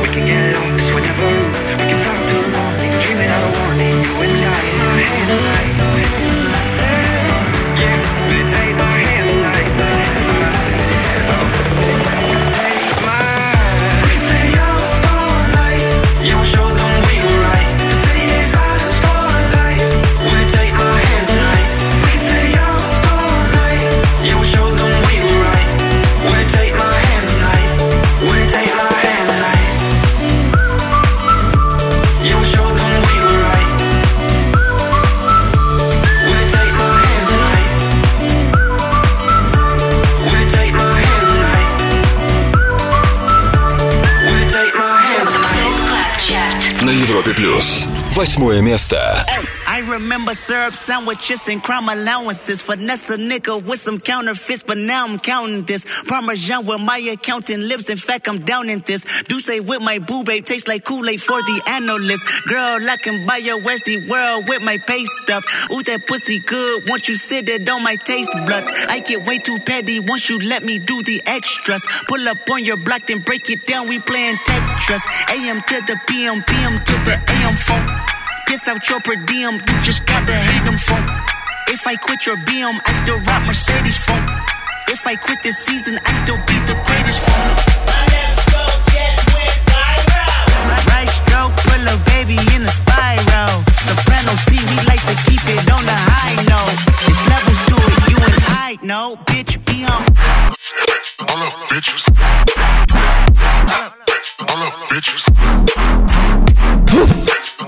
We 0.00 0.08
can 0.16 0.24
get 0.24 0.56
lost 0.56 0.88
whenever. 0.96 1.28
We 1.76 1.84
can 1.84 2.00
talk 2.00 2.20
till 2.24 2.46
morning, 2.56 2.92
dream 3.04 3.20
out 3.20 3.44
a 3.44 3.50
warning. 3.52 3.96
You 4.00 4.12
and 4.24 4.44
I, 4.48 4.64
hand 4.96 5.28
in 5.28 5.40
hand. 5.44 6.45
Восьмое 48.15 48.61
место. 48.61 49.25
I 49.67 49.79
remember 49.89 50.33
syrup 50.33 50.73
sandwiches 50.73 51.47
and 51.47 51.63
crime 51.63 51.87
allowances. 51.87 52.61
Finesse 52.61 53.09
a 53.11 53.17
nigga 53.17 53.63
with 53.63 53.79
some 53.79 53.99
counterfeits, 53.99 54.63
but 54.63 54.77
now 54.77 55.05
I'm 55.05 55.17
counting 55.17 55.63
this. 55.63 55.85
Parmesan 56.07 56.65
where 56.65 56.77
my 56.77 56.97
accountant 56.97 57.63
lives. 57.63 57.89
In 57.89 57.97
fact, 57.97 58.27
I'm 58.27 58.39
down 58.39 58.69
in 58.69 58.79
this. 58.79 59.04
Do 59.28 59.40
say 59.40 59.60
with 59.60 59.82
my 59.82 59.98
boo 59.98 60.24
babe 60.24 60.44
tastes 60.44 60.68
like 60.68 60.84
Kool-Aid 60.84 61.20
for 61.20 61.40
the 61.40 61.62
analyst. 61.68 62.24
Girl, 62.46 62.78
I 62.88 62.96
can 62.96 63.26
buy 63.26 63.38
your 63.38 63.60
Westy 63.60 63.96
world 63.96 64.48
with 64.48 64.62
my 64.62 64.78
pay 64.78 65.04
stuff. 65.04 65.44
Ooh, 65.72 65.82
that 65.82 66.06
pussy 66.06 66.38
good. 66.38 66.88
Once 66.88 67.08
you 67.08 67.16
sit 67.16 67.48
it 67.48 67.68
on 67.68 67.82
my 67.82 67.96
taste 67.96 68.32
buds. 68.46 68.70
I 68.88 69.00
get 69.00 69.26
way 69.26 69.38
too 69.38 69.58
petty 69.58 69.98
once 70.00 70.28
you 70.28 70.38
let 70.38 70.64
me 70.64 70.78
do 70.78 71.02
the 71.02 71.22
extras. 71.26 71.84
Pull 72.08 72.28
up 72.28 72.38
on 72.50 72.64
your 72.64 72.76
block, 72.76 73.06
then 73.06 73.20
break 73.20 73.50
it 73.50 73.66
down. 73.66 73.88
We 73.88 73.98
playing 73.98 74.36
Tetris. 74.36 75.02
AM 75.32 75.60
to 75.60 75.80
the 75.86 75.98
PM, 76.06 76.42
PM 76.42 76.78
to 76.78 76.92
the 77.04 77.20
AM 77.28 77.56
phone. 77.56 78.16
Piss 78.46 78.68
out 78.68 78.88
your 78.88 79.00
per 79.00 79.16
diem, 79.16 79.54
you 79.54 79.82
just 79.82 80.06
gotta 80.06 80.32
hate 80.32 80.64
them 80.64 80.78
funk. 80.78 81.10
If 81.68 81.84
I 81.84 81.96
quit 81.96 82.24
your 82.26 82.36
BM, 82.36 82.78
I 82.86 82.92
still 83.02 83.18
rock 83.18 83.44
Mercedes 83.44 83.98
funk. 83.98 84.30
If 84.88 85.04
I 85.04 85.16
quit 85.16 85.42
this 85.42 85.58
season, 85.58 85.98
I 86.04 86.14
still 86.22 86.36
be 86.46 86.54
the 86.64 86.80
greatest 86.86 87.20
funk. 87.20 88.05
A 91.88 91.96
baby 92.10 92.38
in 92.54 92.62
a 92.62 92.68
spiral. 92.68 93.62
Soprano 93.86 94.32
C, 94.46 94.56
we 94.70 94.76
like 94.86 95.02
to 95.06 95.14
keep 95.26 95.42
it 95.46 95.70
on 95.70 95.82
the 95.84 95.98
high 96.10 96.36
note. 96.50 96.78
There's 97.02 97.22
levels 97.30 97.60
to 97.70 97.76
it, 97.76 98.10
you 98.10 98.18
and 98.18 98.36
I 98.58 98.78
know. 98.82 99.16
Bitch, 99.26 99.58
be 99.66 99.84
on. 99.84 100.02
All 101.28 101.42
up, 101.42 101.54
bitches. 101.70 102.08
All 104.40 104.62
up, 104.62 104.74
bitches. 104.90 105.22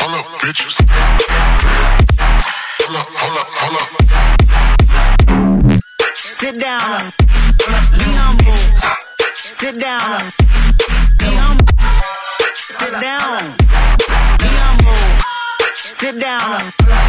All 0.01 0.15
up, 0.15 0.27
bitches. 0.43 0.77
Hold 2.81 2.97
up, 2.97 3.09
hold 3.21 3.37
up, 3.39 3.49
hold 3.61 3.77
up. 3.83 3.89
Sit 6.17 6.55
down. 6.61 7.11
Be 7.99 8.11
humble. 8.19 8.59
Sit 9.37 9.79
down. 9.81 10.68
get 16.13 16.19
down. 16.19 17.08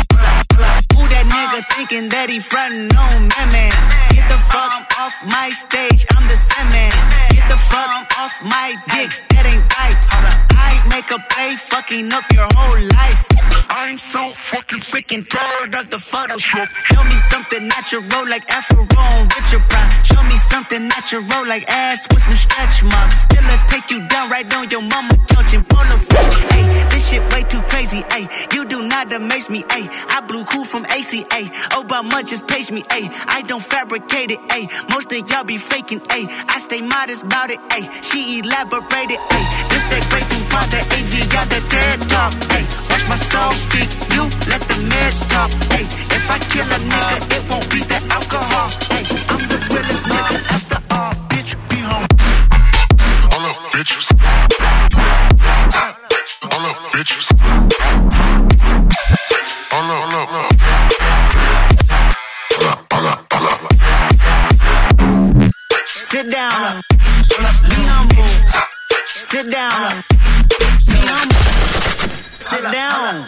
Thinking 1.89 2.09
that 2.09 2.29
he 2.29 2.37
frontin' 2.37 2.85
on 2.93 3.25
me, 3.25 3.41
man? 3.49 3.73
Get 4.13 4.29
the 4.29 4.37
fuck 4.37 4.85
off 5.01 5.15
my 5.25 5.49
stage, 5.57 6.05
I'm 6.13 6.21
the 6.29 6.37
man. 6.69 6.93
Get 7.33 7.49
the 7.49 7.57
fuck 7.57 8.05
off 8.13 8.35
my 8.45 8.77
dick, 8.93 9.09
that 9.33 9.49
ain't 9.49 9.65
right. 9.73 9.97
I 10.53 10.85
make 10.93 11.09
a 11.09 11.17
play, 11.33 11.57
fucking 11.57 12.13
up 12.13 12.29
your 12.29 12.45
whole 12.53 12.77
life. 12.93 13.39
I'm 13.71 13.97
so 13.97 14.33
fucking 14.33 14.81
sick 14.81 15.11
and 15.13 15.29
tired 15.29 15.73
of 15.73 15.89
the 15.89 15.97
Photoshop. 15.97 16.67
Show 16.93 17.03
me 17.05 17.17
something 17.29 17.67
natural 17.67 18.03
like 18.29 18.49
Afro 18.49 18.81
on 18.81 19.27
Richard 19.33 19.65
Pryor. 19.69 20.03
Show 20.03 20.23
me 20.23 20.37
something 20.37 20.87
natural 20.87 21.23
like 21.47 21.65
ass 21.69 22.05
with 22.13 22.21
some 22.21 22.35
stretch 22.35 22.83
marks. 22.83 23.21
Still 23.21 23.45
I 23.45 23.57
take 23.67 23.89
you 23.89 24.05
down 24.07 24.29
right 24.29 24.45
on 24.55 24.69
your 24.69 24.81
mama 24.81 25.17
couch 25.29 25.53
in 25.53 25.63
polo 25.63 25.97
set. 25.97 26.33
Hey, 26.53 26.65
this 26.89 27.09
shit 27.09 27.21
way 27.31 27.43
too 27.43 27.61
crazy. 27.69 28.03
Hey, 28.09 28.27
you 28.53 28.65
do 28.65 28.87
not 28.87 29.13
amaze 29.13 29.49
me. 29.49 29.63
Hey, 29.69 29.87
I 30.09 30.21
blew 30.27 30.43
cool 30.45 30.65
from 30.65 30.85
ACA. 30.85 31.41
Obama 31.79 32.25
just 32.25 32.45
page 32.47 32.71
me. 32.71 32.83
Hey, 32.91 33.07
I 33.27 33.41
don't 33.47 33.63
fabricate 33.63 34.31
it. 34.31 34.39
Hey, 34.51 34.67
most 34.91 35.11
of 35.13 35.29
y'all 35.29 35.45
be 35.45 35.57
faking. 35.57 36.01
Hey, 36.11 36.25
I 36.27 36.59
stay 36.59 36.81
modest 36.81 37.23
about 37.23 37.49
it. 37.51 37.59
Hey, 37.71 37.87
she 38.01 38.39
elaborated. 38.39 39.19
Hey, 39.31 39.43
this 39.71 39.83
that 39.87 40.03
great 40.11 40.27
thing 40.27 40.43
the 40.69 40.79
AV 40.91 41.13
got 41.31 41.47
the 41.49 41.61
TED 41.71 41.99
talk. 42.11 42.33
Hey, 42.51 42.65
watch 42.91 43.05
my 43.07 43.15
soul 43.15 43.53
speak. 43.53 43.89
You 44.11 44.27
let 44.51 44.61
the 44.67 44.77
meds 44.91 45.23
talk. 45.31 45.49
Hey, 45.71 45.87
if 45.87 46.23
I 46.29 46.37
kill 46.51 46.67
a 46.67 46.79
nigga, 46.83 47.17
it 47.37 47.43
won't 47.49 47.67
be 47.71 47.79
the 47.79 47.99
alcohol. 48.11 48.67
Hey, 48.91 49.03
I'm 49.31 49.43
the 49.47 49.57
realest 49.71 50.03
nigga 50.03 50.35
after 50.51 50.79
all. 50.91 51.13
Bitch, 51.31 51.55
be 51.71 51.79
home. 51.79 52.07
All 53.31 53.45
up, 53.47 53.55
bitches. 53.71 54.11
All 56.43 56.65
up, 56.67 56.77
bitches. 56.91 57.31
Up, 59.71 60.43
all 60.43 60.58
Sit 66.19 66.33
down. 66.33 66.81
Be 67.69 67.75
humble. 67.87 68.23
Sit 69.07 69.49
down. 69.49 70.03
Be 70.85 70.99
humble. 71.07 71.35
Sit 72.41 72.63
down. 72.73 73.25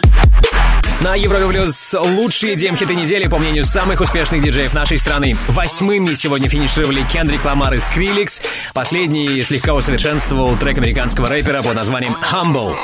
На 1.00 1.14
Европе 1.14 1.46
Плюс 1.46 1.94
лучшие 1.94 2.54
дем-хиты 2.54 2.94
недели, 2.94 3.28
по 3.28 3.38
мнению 3.38 3.64
самых 3.64 4.02
успешных 4.02 4.42
диджеев 4.42 4.74
нашей 4.74 4.98
страны. 4.98 5.38
Восьмыми 5.48 6.12
сегодня 6.12 6.50
финишировали 6.50 7.02
Кендрик 7.10 7.42
Ламар 7.46 7.72
и 7.72 7.80
Скриликс. 7.80 8.42
Последний 8.74 9.42
слегка 9.42 9.72
усовершенствовал 9.72 10.54
трек 10.56 10.76
американского 10.76 11.30
рэпера 11.30 11.62
под 11.62 11.74
названием 11.74 12.14
«Humble». 12.30 12.76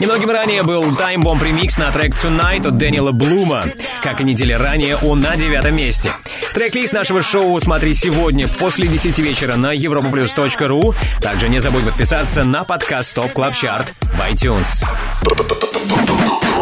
Немногим 0.00 0.30
ранее 0.30 0.62
был 0.62 0.82
Time 0.96 1.22
Bomb 1.22 1.44
ремикс 1.44 1.76
на 1.76 1.92
трек 1.92 2.14
Tonight 2.14 2.66
от 2.66 2.78
Дэниела 2.78 3.12
Блума. 3.12 3.64
Как 4.02 4.22
и 4.22 4.24
недели 4.24 4.54
ранее, 4.54 4.96
он 4.96 5.20
на 5.20 5.36
девятом 5.36 5.76
месте. 5.76 6.10
Трек-лист 6.54 6.94
нашего 6.94 7.22
шоу 7.22 7.60
смотри 7.60 7.92
сегодня 7.92 8.48
после 8.48 8.88
10 8.88 9.18
вечера 9.18 9.56
на 9.56 9.76
europaplus.ru. 9.76 10.94
Также 11.20 11.50
не 11.50 11.60
забудь 11.60 11.84
подписаться 11.84 12.44
на 12.44 12.64
подкаст 12.64 13.16
Top 13.16 13.34
Club 13.34 13.52
Chart 13.52 13.86
в 14.00 14.20
iTunes. 14.20 14.84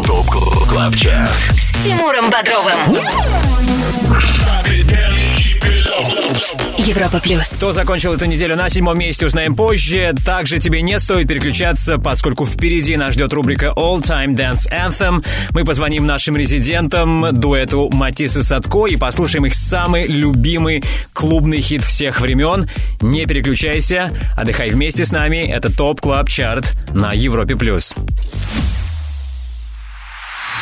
Top 0.04 0.26
Club 0.68 0.96
Chart. 0.96 1.30
С 1.30 1.84
Тимуром 1.84 2.30
Бодровым. 2.30 2.98
Европа 6.78 7.20
плюс. 7.20 7.44
Кто 7.50 7.72
закончил 7.72 8.14
эту 8.14 8.24
неделю 8.24 8.56
на 8.56 8.68
седьмом 8.68 8.98
месте, 8.98 9.26
узнаем 9.26 9.54
позже. 9.54 10.14
Также 10.24 10.58
тебе 10.58 10.80
не 10.80 10.98
стоит 10.98 11.28
переключаться, 11.28 11.98
поскольку 11.98 12.46
впереди 12.46 12.96
нас 12.96 13.14
ждет 13.14 13.32
рубрика 13.32 13.74
All 13.76 14.00
Time 14.00 14.34
Dance 14.34 14.70
Anthem. 14.72 15.24
Мы 15.50 15.64
позвоним 15.64 16.06
нашим 16.06 16.36
резидентам, 16.36 17.26
дуэту 17.32 17.90
Матис 17.92 18.36
и 18.36 18.42
Садко, 18.42 18.86
и 18.86 18.96
послушаем 18.96 19.46
их 19.46 19.54
самый 19.54 20.06
любимый 20.06 20.82
клубный 21.12 21.60
хит 21.60 21.82
всех 21.82 22.20
времен. 22.20 22.68
Не 23.00 23.26
переключайся, 23.26 24.10
отдыхай 24.36 24.70
вместе 24.70 25.04
с 25.04 25.12
нами. 25.12 25.46
Это 25.46 25.74
Top 25.74 26.00
Club 26.00 26.28
Chart 26.28 26.72
на 26.94 27.12
Европе+. 27.12 27.56
плюс. 27.56 27.94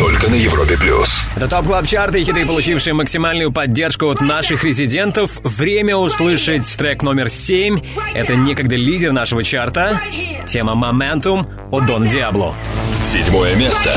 Только 0.00 0.30
на 0.30 0.34
Европе 0.34 0.78
Плюс. 0.78 1.26
Это 1.36 1.46
Top 1.46 1.66
Club 1.66 1.86
Chart 1.86 2.22
и 2.22 2.24
хиты, 2.24 2.46
получившие 2.46 2.94
максимальную 2.94 3.52
поддержку 3.52 4.08
от 4.08 4.22
наших 4.22 4.64
резидентов. 4.64 5.38
Время 5.44 5.94
услышать 5.94 6.74
трек 6.78 7.02
номер 7.02 7.28
7. 7.28 7.78
Это 8.14 8.34
некогда 8.34 8.76
лидер 8.76 9.12
нашего 9.12 9.42
чарта. 9.42 10.00
Тема 10.46 10.72
«Momentum» 10.72 11.46
от 11.70 11.84
Дон 11.84 12.06
Диабло. 12.08 12.56
Седьмое 13.04 13.54
место. 13.56 13.90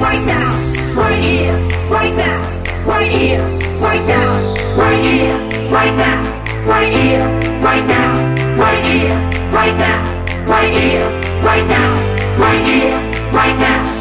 right 0.00 0.26
now, 0.26 0.56
right 0.96 1.22
here, 1.22 1.54
right 1.88 2.16
now, 2.16 2.42
right 2.84 3.12
here, 3.12 3.40
right 3.80 4.06
now, 4.06 4.56
right 4.76 5.04
here, 5.04 5.36
right 5.70 5.94
now, 5.94 6.34
right 6.66 6.92
here, 6.92 7.22
right 7.62 7.86
now, 7.86 8.34
right 8.58 8.84
here, 8.84 9.14
right 9.52 9.76
now, 9.78 10.02
right 10.48 10.74
here, 10.74 11.08
right 11.44 11.68
now, 11.68 11.94
right 12.38 12.66
here, 12.66 12.90
right 13.32 13.58
now, 13.60 13.97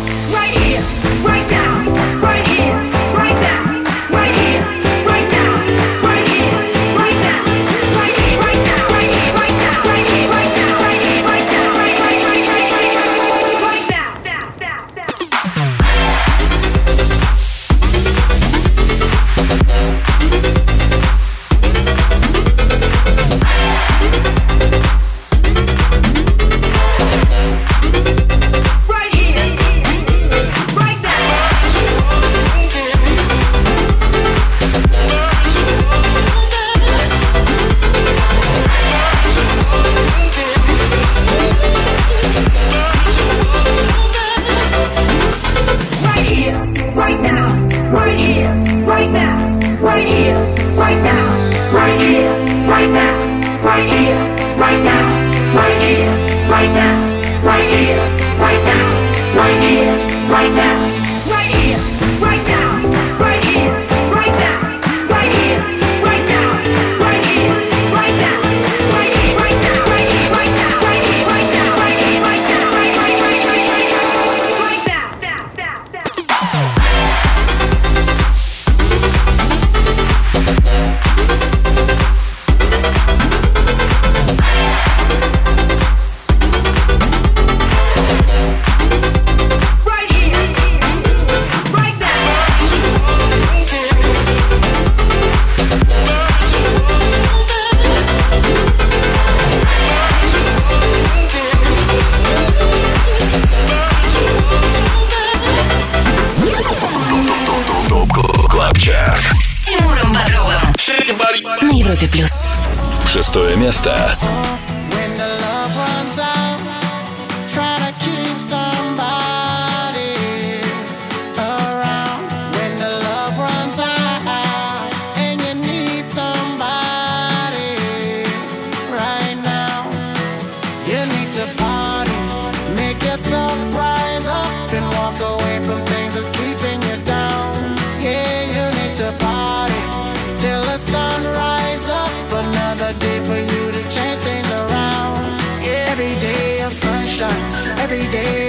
every 147.19 148.06
day. 148.11 148.47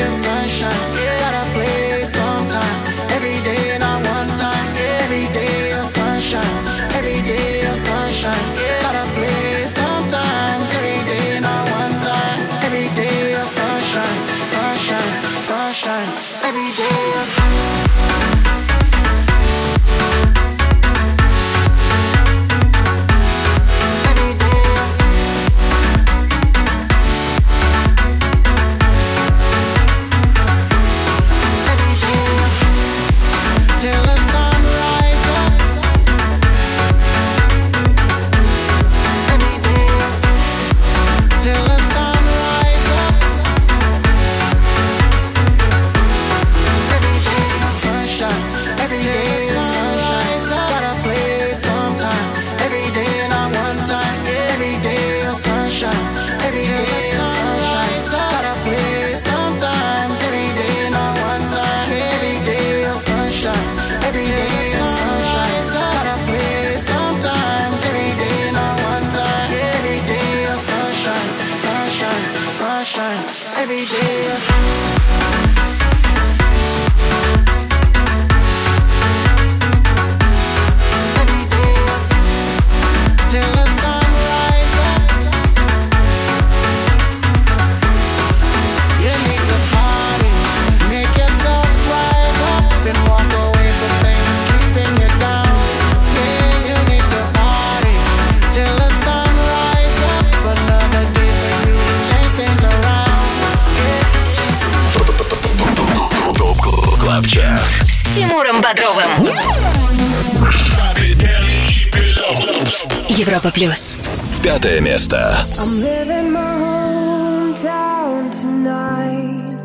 Пятое 114.58 114.82
место. 114.82 115.46
I'm 115.58 115.82
living 115.82 116.32
my 116.32 116.42
hometown 116.64 118.30
tonight. 118.32 119.58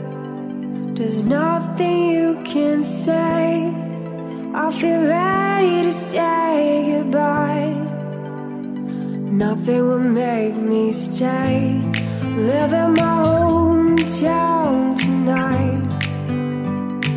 There's 0.94 1.24
nothing 1.24 2.10
you 2.10 2.36
can 2.44 2.84
say. 2.84 3.72
I 4.55 4.70
feel 4.72 5.00
ready 5.02 5.82
to 5.84 5.92
say 5.92 6.98
goodbye. 6.98 7.74
Nothing 9.30 9.86
will 9.88 9.98
make 9.98 10.56
me 10.56 10.92
stay. 10.92 11.80
Living 12.36 12.94
my 12.94 13.14
hometown 13.26 14.96
tonight. 14.96 15.88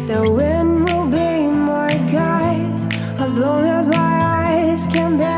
The 0.07 0.21
wind 0.29 0.89
will 0.89 1.07
be 1.07 1.47
my 1.47 1.89
guide 2.11 2.93
as 3.19 3.35
long 3.35 3.65
as 3.65 3.88
my 3.88 4.13
eyes 4.43 4.88
can 4.88 5.17
bear 5.17 5.34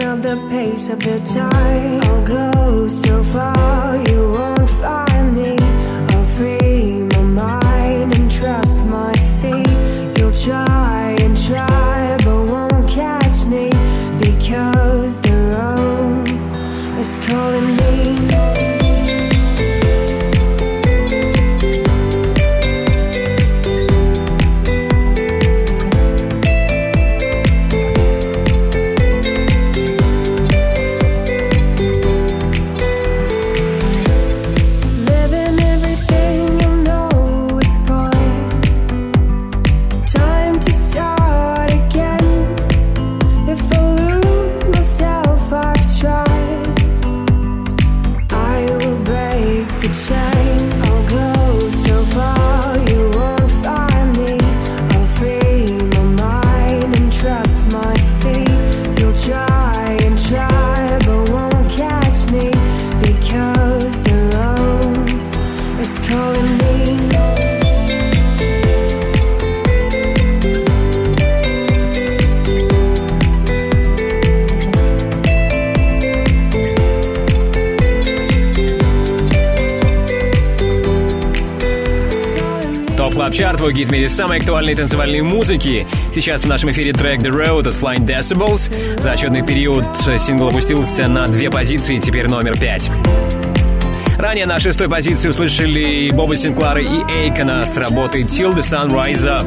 At 0.00 0.22
the 0.22 0.36
pace 0.50 0.88
of 0.88 0.98
the 0.98 1.20
tide. 1.20 2.04
I'll 2.04 2.26
go 2.26 2.88
so 2.88 3.22
far, 3.22 3.96
you 4.08 4.32
won't 4.32 4.43
гид 83.74 83.88
в 83.88 83.92
мире 83.92 84.08
самой 84.08 84.38
актуальной 84.38 84.74
танцевальной 84.74 85.20
музыки. 85.20 85.86
Сейчас 86.14 86.44
в 86.44 86.46
нашем 86.46 86.70
эфире 86.70 86.92
трек 86.92 87.20
The 87.20 87.30
Road 87.30 87.68
от 87.68 87.74
Flying 87.74 88.06
Decibels. 88.06 88.72
За 89.00 89.12
отчетный 89.12 89.44
период 89.44 89.84
сингл 89.96 90.48
опустился 90.48 91.08
на 91.08 91.26
две 91.26 91.50
позиции, 91.50 91.98
теперь 91.98 92.28
номер 92.28 92.58
пять. 92.58 92.90
Ранее 94.16 94.46
на 94.46 94.60
шестой 94.60 94.88
позиции 94.88 95.28
услышали 95.28 96.08
Боба 96.10 96.36
Синклара 96.36 96.80
и 96.80 96.86
Эйкона 96.86 97.66
с 97.66 97.76
работой 97.76 98.22
Till 98.22 98.54
the 98.54 98.60
Sun 98.60 98.90
Rise 98.90 99.24
Up. 99.24 99.46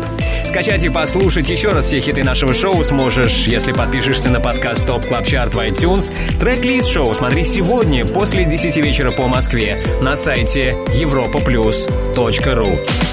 Скачать 0.50 0.84
и 0.84 0.90
послушать 0.90 1.50
еще 1.50 1.70
раз 1.70 1.86
все 1.86 2.02
хиты 2.02 2.24
нашего 2.24 2.54
шоу 2.54 2.84
сможешь, 2.84 3.48
если 3.48 3.72
подпишешься 3.72 4.30
на 4.30 4.42
подкаст 4.42 4.86
Top 4.86 5.06
Club 5.06 5.26
Chart 5.26 5.56
в 5.56 5.60
iTunes. 5.60 6.12
Трек-лист 6.40 6.90
шоу 6.90 7.14
смотри 7.14 7.46
сегодня 7.46 8.06
после 8.06 8.44
10 8.44 8.76
вечера 8.78 9.12
по 9.12 9.28
Москве 9.28 9.82
на 10.02 10.18
сайте 10.18 10.76
europaplus.ru. 10.88 13.07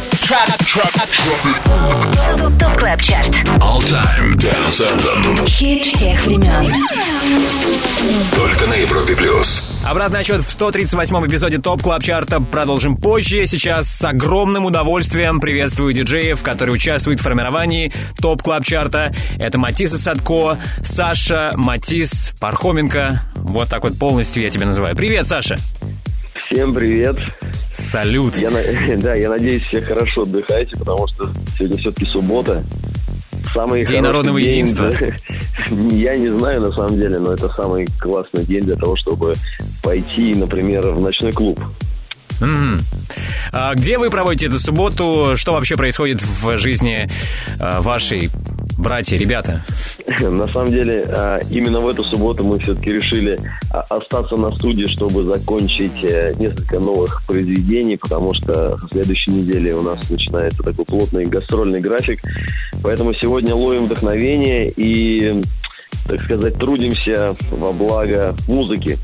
Top 2.59 2.79
Club 2.79 3.03
Chart. 3.03 3.29
All 3.61 3.79
Time 3.81 4.35
Dance 4.37 4.81
Anthem. 4.81 5.47
Хит 5.47 5.85
всех 5.85 6.25
времен. 6.25 6.67
Только 8.35 8.67
на 8.67 8.73
Европе 8.73 9.15
Плюс. 9.17 9.79
Обратный 9.85 10.21
отсчет 10.21 10.41
в 10.41 10.49
138-м 10.49 11.27
эпизоде 11.27 11.59
Top 11.59 11.83
Club 11.83 12.03
Chart 12.03 12.34
а 12.34 12.41
продолжим 12.41 12.97
позже. 12.97 13.47
Сейчас 13.47 13.91
с 13.91 14.03
огромным 14.03 14.65
удовольствием 14.65 15.41
приветствую 15.41 15.93
диджеев, 15.93 16.43
которые 16.43 16.75
участвуют 16.75 17.21
в 17.21 17.23
формировании 17.23 17.93
Top 18.19 18.43
Club 18.43 18.65
Chart 18.65 18.99
а. 18.99 19.13
Это 19.39 19.59
Матис 19.59 19.91
Садко, 19.91 20.57
Саша, 20.83 21.53
Матис, 21.55 22.33
Пархоменко. 22.41 23.21
Вот 23.35 23.69
так 23.69 23.83
вот 23.83 23.99
полностью 23.99 24.43
я 24.43 24.49
тебя 24.49 24.65
называю. 24.65 24.97
Привет, 24.97 25.27
Саша. 25.27 25.57
Всем 26.51 26.75
привет. 26.75 27.17
Салют. 27.75 28.37
Я, 28.37 28.51
да, 28.99 29.15
я 29.15 29.29
надеюсь, 29.29 29.63
все 29.65 29.83
хорошо 29.83 30.23
отдыхаете, 30.23 30.77
потому 30.77 31.07
что 31.09 31.33
сегодня 31.57 31.77
все-таки 31.79 32.07
суббота. 32.07 32.65
Самый 33.53 33.85
День 33.85 34.01
народного 34.01 34.41
день, 34.41 34.51
единства. 34.51 34.91
Я 35.71 36.17
не 36.17 36.29
знаю, 36.29 36.61
на 36.61 36.73
самом 36.73 36.97
деле, 36.97 37.19
но 37.19 37.35
это 37.35 37.49
самый 37.51 37.87
классный 38.01 38.45
день 38.45 38.63
для 38.63 38.75
того, 38.75 38.97
чтобы 38.97 39.35
пойти, 39.83 40.35
например, 40.35 40.91
в 40.91 41.01
ночной 41.01 41.31
клуб. 41.31 41.61
Мгм. 42.41 42.81
А 43.53 43.75
где 43.75 43.99
вы 43.99 44.11
проводите 44.11 44.47
эту 44.47 44.59
субботу? 44.59 45.35
Что 45.37 45.53
вообще 45.53 45.77
происходит 45.77 46.21
в 46.23 46.57
жизни 46.59 47.09
а, 47.61 47.81
вашей 47.81 48.31
братья, 48.85 49.17
ребята? 49.17 49.65
На 50.21 50.47
самом 50.53 50.69
деле, 50.69 51.03
а, 51.09 51.39
именно 51.51 51.81
в 51.81 51.89
эту 51.89 52.05
субботу 52.05 52.45
мы 52.45 52.61
все-таки 52.61 52.93
решили 52.93 53.39
а, 53.71 53.81
остаться 53.81 54.37
на 54.37 54.55
студии, 54.55 54.85
чтобы 54.95 55.25
закончить 55.25 56.05
э, 56.05 56.33
несколько 56.39 56.79
новых 56.79 57.25
произведений, 57.27 57.97
потому 57.97 58.33
что 58.35 58.77
в 58.77 58.93
следующей 58.93 59.33
неделе 59.33 59.75
у 59.75 59.83
нас 59.83 59.99
начинается 60.11 60.63
такой 60.63 60.85
плотный 60.85 61.25
гастрольный 61.25 61.81
график. 61.81 62.21
Поэтому 62.83 63.15
сегодня 63.15 63.55
ловим 63.55 63.87
вдохновение 63.87 64.69
и, 64.69 65.41
так 66.07 66.23
сказать, 66.25 66.55
трудимся 66.55 67.35
во 67.51 67.73
благо 67.73 68.37
музыки. 68.47 68.99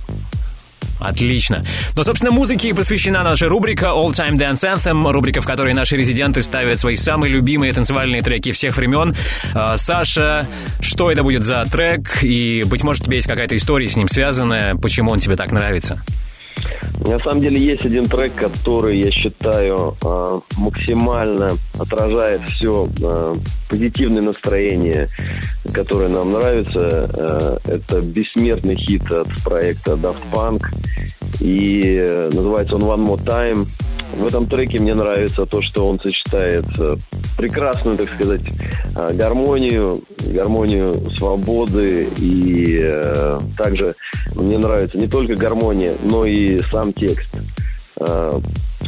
Отлично. 1.00 1.64
Но, 1.96 2.04
собственно, 2.04 2.30
музыке 2.30 2.74
посвящена 2.74 3.22
наша 3.22 3.48
рубрика 3.48 3.86
All 3.86 4.10
Time 4.10 4.36
Dance 4.36 4.62
Anthem, 4.62 5.10
рубрика, 5.10 5.40
в 5.40 5.46
которой 5.46 5.72
наши 5.74 5.96
резиденты 5.96 6.42
ставят 6.42 6.78
свои 6.78 6.96
самые 6.96 7.32
любимые 7.32 7.72
танцевальные 7.72 8.22
треки 8.22 8.52
всех 8.52 8.76
времен. 8.76 9.14
А, 9.54 9.76
Саша, 9.76 10.46
что 10.80 11.10
это 11.10 11.22
будет 11.22 11.42
за 11.42 11.64
трек? 11.64 12.22
И, 12.22 12.64
быть 12.66 12.84
может, 12.84 13.02
у 13.02 13.06
тебя 13.06 13.16
есть 13.16 13.28
какая-то 13.28 13.56
история 13.56 13.88
с 13.88 13.96
ним 13.96 14.08
связанная, 14.08 14.74
почему 14.76 15.10
он 15.10 15.18
тебе 15.18 15.36
так 15.36 15.52
нравится? 15.52 16.02
На 17.06 17.18
самом 17.20 17.40
деле 17.40 17.60
есть 17.60 17.84
один 17.84 18.06
трек, 18.06 18.34
который, 18.34 19.00
я 19.02 19.10
считаю, 19.10 19.96
э, 20.04 20.40
максимально 20.58 21.50
отражает 21.78 22.42
все 22.42 22.86
позитивное 23.68 24.22
настроение, 24.22 25.08
которое 25.72 26.08
нам 26.08 26.32
нравится. 26.32 26.78
Э, 26.78 27.58
Это 27.64 28.00
бессмертный 28.00 28.76
хит 28.76 29.10
от 29.10 29.28
проекта 29.44 29.92
Daft 29.92 30.18
Punk. 30.32 30.60
И 31.40 31.80
э, 31.84 32.30
называется 32.32 32.74
он 32.76 32.82
One 32.82 33.06
More 33.06 33.24
Time. 33.24 33.66
В 34.16 34.26
этом 34.26 34.46
треке 34.48 34.80
мне 34.80 34.94
нравится 34.94 35.46
то, 35.46 35.62
что 35.62 35.88
он 35.88 36.00
сочетает 36.00 36.66
э, 36.78 36.96
прекрасную, 37.36 37.96
так 37.96 38.08
сказать, 38.14 38.42
гармонию, 39.14 40.02
гармонию 40.26 40.94
свободы 41.16 42.08
и 42.18 42.80
э, 42.82 43.38
также 43.56 43.94
мне 44.34 44.58
нравится 44.58 44.96
не 44.98 45.08
только 45.08 45.34
гармония, 45.34 45.94
но 46.02 46.24
и 46.24 46.58
сам 46.70 46.92
текст. 46.92 47.28
Э, 47.98 48.40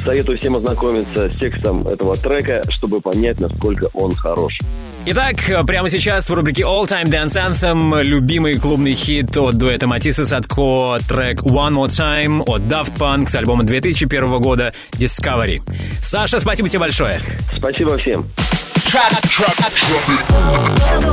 Советую 0.05 0.39
всем 0.39 0.57
ознакомиться 0.57 1.29
с 1.29 1.39
текстом 1.39 1.87
этого 1.87 2.17
трека, 2.17 2.63
чтобы 2.71 3.01
понять, 3.01 3.39
насколько 3.39 3.87
он 3.95 4.15
хорош. 4.15 4.59
Итак, 5.07 5.37
прямо 5.67 5.89
сейчас 5.91 6.29
в 6.29 6.35
рубрике 6.35 6.63
All 6.63 6.89
Time 6.89 7.05
Dance 7.05 7.37
Anthem 7.37 8.03
любимый 8.03 8.59
клубный 8.59 8.95
хит 8.95 9.37
от 9.37 9.57
дуэта 9.57 9.87
Матисса 9.87 10.27
Садко, 10.27 10.99
трек 11.09 11.43
One 11.43 11.75
More 11.75 11.89
Time 11.89 12.43
от 12.47 12.63
Daft 12.63 12.97
Punk 12.99 13.29
с 13.29 13.35
альбома 13.37 13.65
2001 13.65 14.41
года 14.41 14.73
Discovery. 14.93 15.61
Саша, 16.01 16.41
спасибо 16.41 16.69
тебе 16.69 16.81
большое. 16.81 17.21
Спасибо 17.57 17.99
всем. 17.99 18.29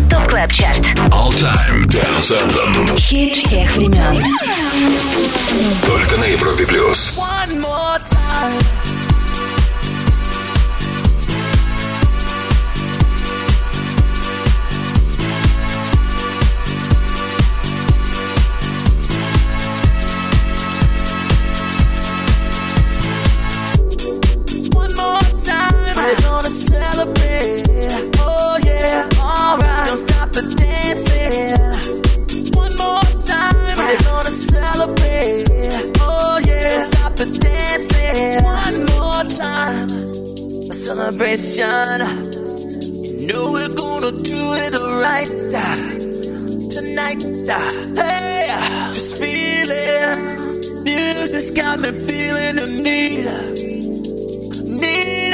Top 0.10 0.28
Club 0.28 0.52
Chart. 0.52 0.82
All 1.12 1.32
Time 1.32 1.86
Dance 1.88 2.32
Anthem. 2.32 2.98
Хит 2.98 3.36
всех 3.36 3.76
времен. 3.76 4.18
Только 5.86 6.18
на 6.18 6.26
Европе 6.26 6.66
Плюс. 6.66 7.18
One 7.18 7.62
more 7.62 8.00
time. 8.00 8.89
the 30.42 30.56
dancing. 30.56 31.60
One 32.56 32.76
more 32.78 33.02
time, 33.28 33.56
we're 33.78 34.02
gonna 34.04 34.30
celebrate. 34.30 35.46
Oh 36.00 36.40
yeah, 36.46 36.82
stop 36.90 37.14
the 37.16 37.26
dancing. 37.26 38.44
One 38.44 38.86
more 38.94 39.24
time, 39.36 39.90
a 40.70 40.74
celebration. 40.74 42.00
You 43.20 43.28
know 43.28 43.52
we're 43.52 43.76
gonna 43.76 44.12
do 44.12 44.40
it 44.64 44.74
right 45.06 45.28
tonight. 46.72 47.22
Hey, 47.96 48.48
just 48.94 49.18
feel. 49.18 49.50
Music's 50.84 51.52
got 51.52 51.80
me 51.80 51.92
feeling 51.92 52.56
the 52.56 52.68
need, 52.86 53.26
need. 54.80 55.34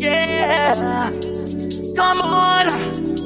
Yeah, 0.00 1.10
come 1.96 2.20
on. 2.20 3.25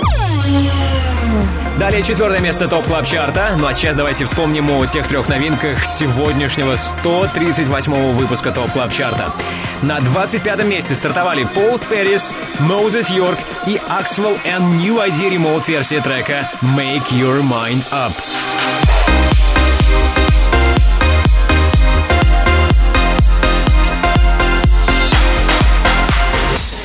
Далее 1.91 2.05
четвертое 2.05 2.39
место 2.39 2.69
Top 2.69 2.85
Club 2.85 3.05
Chart 3.05 3.39
а. 3.39 3.53
Ну 3.57 3.67
а 3.67 3.73
сейчас 3.73 3.97
давайте 3.97 4.23
вспомним 4.23 4.71
о 4.71 4.85
тех 4.85 5.05
трех 5.09 5.27
новинках 5.27 5.85
сегодняшнего 5.85 6.75
138-го 6.75 8.11
выпуска 8.13 8.51
Top 8.51 8.71
Club 8.71 8.93
Chart 8.93 9.22
а. 9.22 9.33
На 9.81 9.99
25 9.99 10.63
месте 10.63 10.95
стартовали 10.95 11.43
Пол 11.53 11.77
Сперис, 11.77 12.33
Moses 12.59 13.13
Йорк 13.13 13.37
и 13.67 13.75
Axwell 13.89 14.39
and 14.45 14.77
New 14.77 15.05
ID 15.05 15.35
Remote 15.35 15.67
версия 15.67 15.99
трека 15.99 16.49
Make 16.61 17.09
Your 17.09 17.41
Mind 17.41 17.83
Up. 17.91 18.13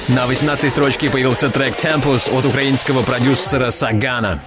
На 0.08 0.26
18 0.26 0.72
строчке 0.72 1.08
появился 1.10 1.48
трек 1.48 1.76
Tempus 1.76 2.28
от 2.36 2.44
украинского 2.44 3.02
продюсера 3.02 3.70
Сагана. 3.70 4.40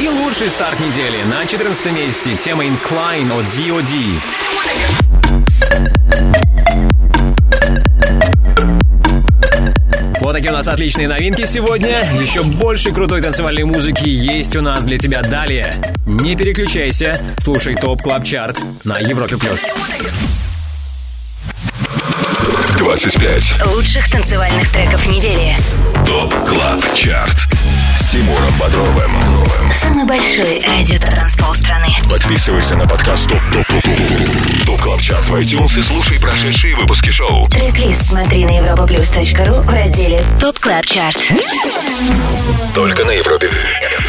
И 0.00 0.08
лучший 0.08 0.50
старт 0.50 0.80
недели. 0.80 1.22
На 1.30 1.46
14 1.46 1.92
месте 1.92 2.36
тема 2.36 2.64
Incline 2.64 3.32
от 3.38 3.44
D.O.D. 3.56 3.92
Вот 10.22 10.34
такие 10.34 10.50
у 10.52 10.54
нас 10.54 10.68
отличные 10.68 11.08
новинки 11.08 11.44
сегодня. 11.46 12.06
Еще 12.20 12.42
больше 12.42 12.92
крутой 12.92 13.22
танцевальной 13.22 13.64
музыки 13.64 14.08
есть 14.08 14.56
у 14.56 14.62
нас 14.62 14.84
для 14.84 14.96
тебя 14.96 15.20
далее. 15.20 15.74
Не 16.06 16.36
переключайся, 16.36 17.20
слушай 17.40 17.74
Top 17.74 18.02
Club 18.02 18.24
Chart 18.24 18.58
на 18.84 18.98
Европе+. 18.98 19.36
плюс. 19.36 19.74
25 23.02 23.66
Лучших 23.74 24.08
танцевальных 24.08 24.70
треков 24.70 25.04
недели. 25.08 25.56
Top 26.06 26.32
Club 26.46 26.94
Chart 26.94 27.48
с 27.98 28.06
Тимуром 28.06 28.54
Бодровым. 28.60 29.10
Самый 29.72 30.04
большой 30.04 30.62
радиотанцпол 30.64 31.52
страны. 31.56 31.88
Подписывайся 32.08 32.76
на 32.76 32.86
подкаст 32.86 33.28
Top 33.28 33.40
Top 33.52 33.66
Top 33.66 33.82
Top 33.82 34.66
Top 34.66 34.80
Club 34.82 35.00
Chart 35.00 35.24
в 35.24 35.34
iTunes 35.34 35.78
и 35.80 35.82
слушай 35.82 36.20
прошедшие 36.20 36.76
выпуски 36.76 37.08
шоу. 37.08 37.44
Трек-лист 37.46 38.04
смотри 38.04 38.44
на 38.44 38.60
europaplus.ru 38.60 39.62
в 39.62 39.74
разделе 39.74 40.24
Top 40.38 40.60
Club 40.60 40.86
Chart. 40.86 41.18
Только 42.72 43.04
на 43.04 43.10
Европе 43.10 43.50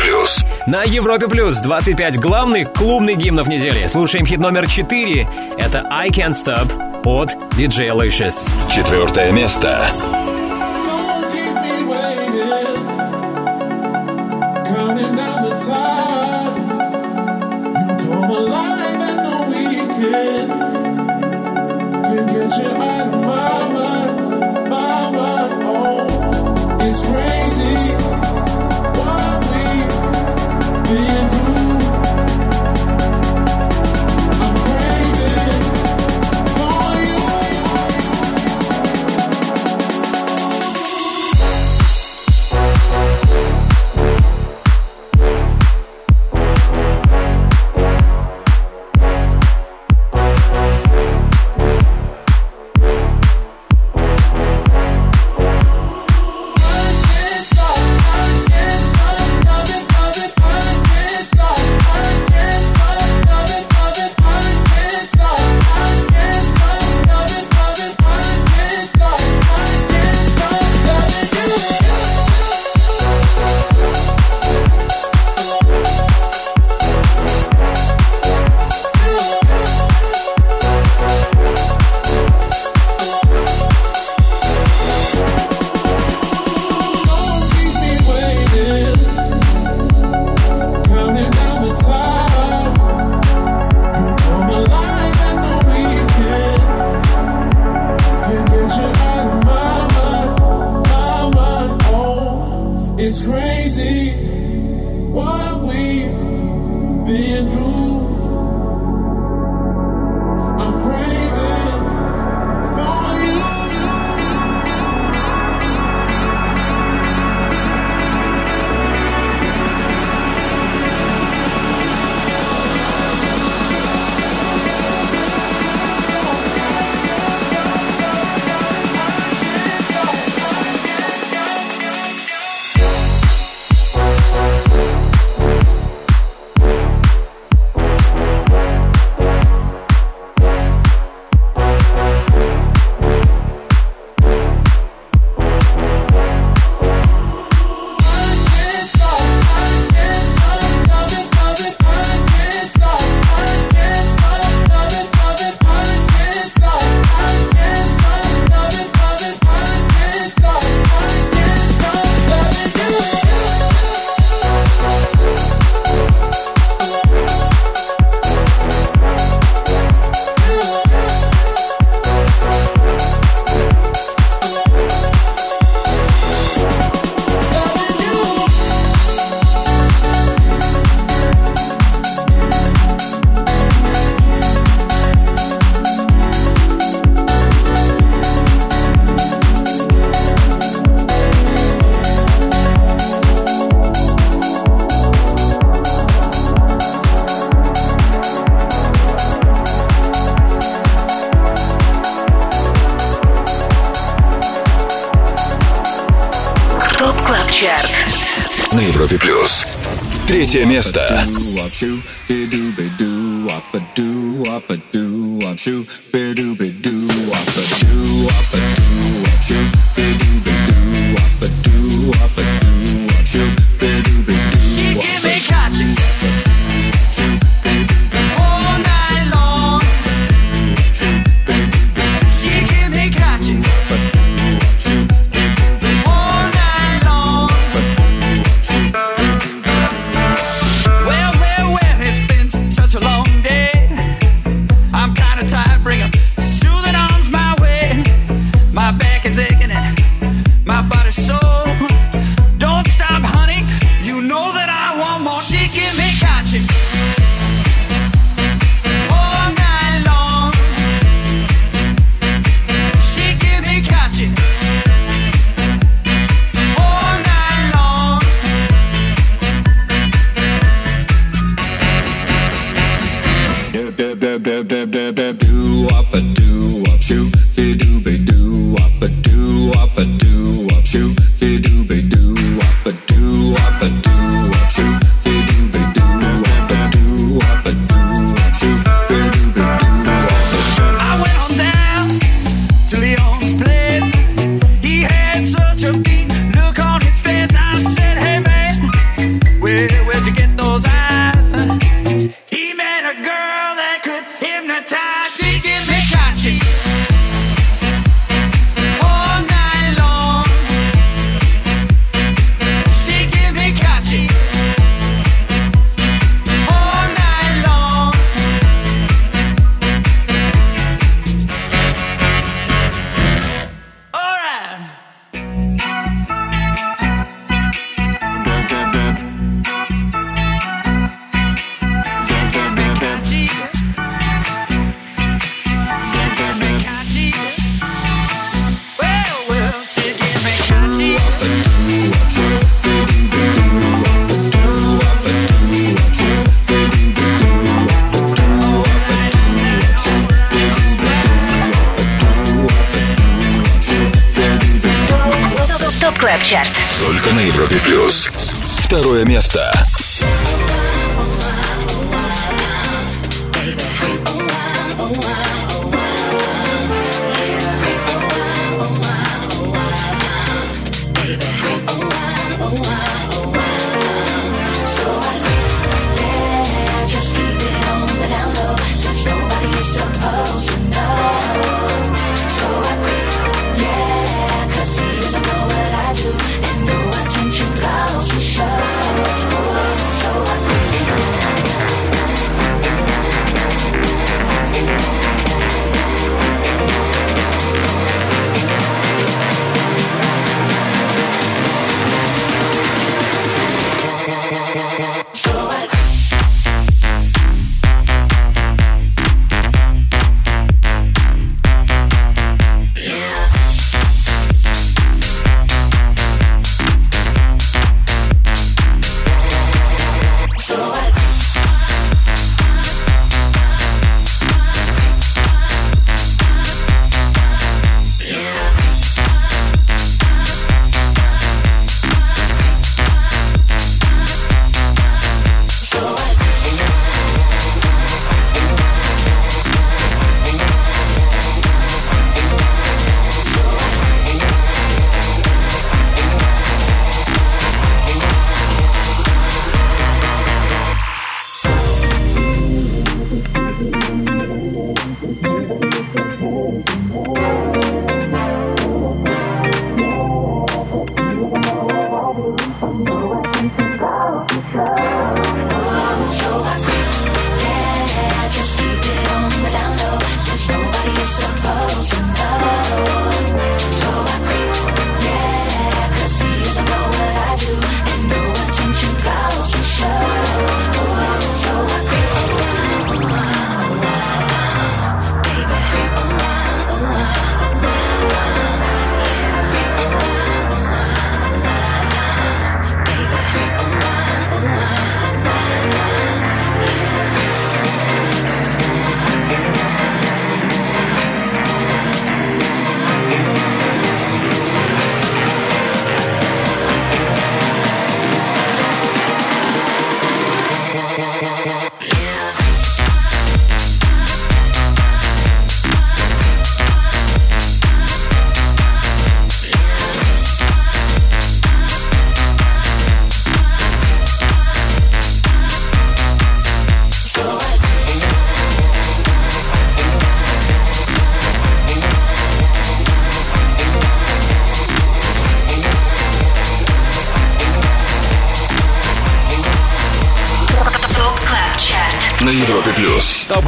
Плюс. 0.04 0.46
На 0.68 0.84
Европе 0.84 1.28
Плюс 1.28 1.58
25 1.62 2.20
главных 2.20 2.72
клубных 2.72 3.18
гимнов 3.18 3.48
недели. 3.48 3.88
Слушаем 3.88 4.28
хит 4.28 4.38
номер 4.38 4.70
4. 4.70 5.28
Это 5.58 5.84
I 5.90 6.10
Can't 6.10 6.34
Stop 6.34 6.93
от 7.06 7.36
DJ 7.58 7.92
Licious. 7.92 8.52
Четвертое 8.70 9.32
место. 9.32 9.92
Get 22.26 22.58
you 22.58 22.68
out 22.68 23.08
of 23.08 23.22
my 23.22 23.74
mind, 23.74 24.70
my 24.70 25.12
mind. 25.12 25.52
Oh, 25.66 26.78
it's 26.82 27.06
crazy 27.06 27.33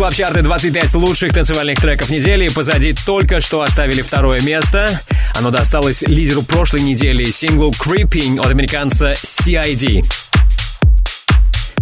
Club 0.06 0.14
Chart 0.14 0.44
25 0.44 0.94
лучших 0.95 1.34
танцевальных 1.34 1.82
треков 1.82 2.11
недели. 2.11 2.48
Позади 2.49 2.94
только 3.07 3.41
что 3.41 3.64
оставили 3.64 4.03
второе 4.03 4.40
место. 4.40 5.02
Оно 5.34 5.49
досталось 5.49 6.03
лидеру 6.03 6.44
прошлой 6.44 6.82
недели 6.82 7.26
синглу 7.32 7.72
Creeping 7.72 8.40
от 8.40 8.52
американца 8.52 9.14
CID. 9.14 10.06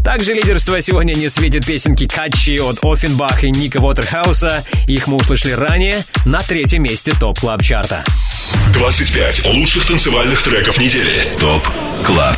Также 0.05 0.33
лидерство 0.33 0.81
сегодня 0.81 1.15
не 1.15 1.27
светит 1.27 1.65
песенки 1.65 2.07
Katchi 2.07 2.59
от 2.59 2.77
Ofenbach 2.81 3.43
и 3.43 3.51
Ника 3.51 3.81
Уотерхауса. 3.81 4.63
Их 4.87 5.07
мы 5.07 5.17
услышали 5.17 5.51
ранее 5.51 6.05
на 6.23 6.41
третьем 6.41 6.83
месте 6.83 7.11
TOP 7.19 7.37
Club 7.37 7.61
Chart 7.61 7.93
а. 7.93 8.05
25 8.73 9.47
лучших 9.47 9.85
танцевальных 9.85 10.41
треков 10.41 10.79
недели. 10.79 11.27
TOP 11.41 11.67
Club 12.05 12.37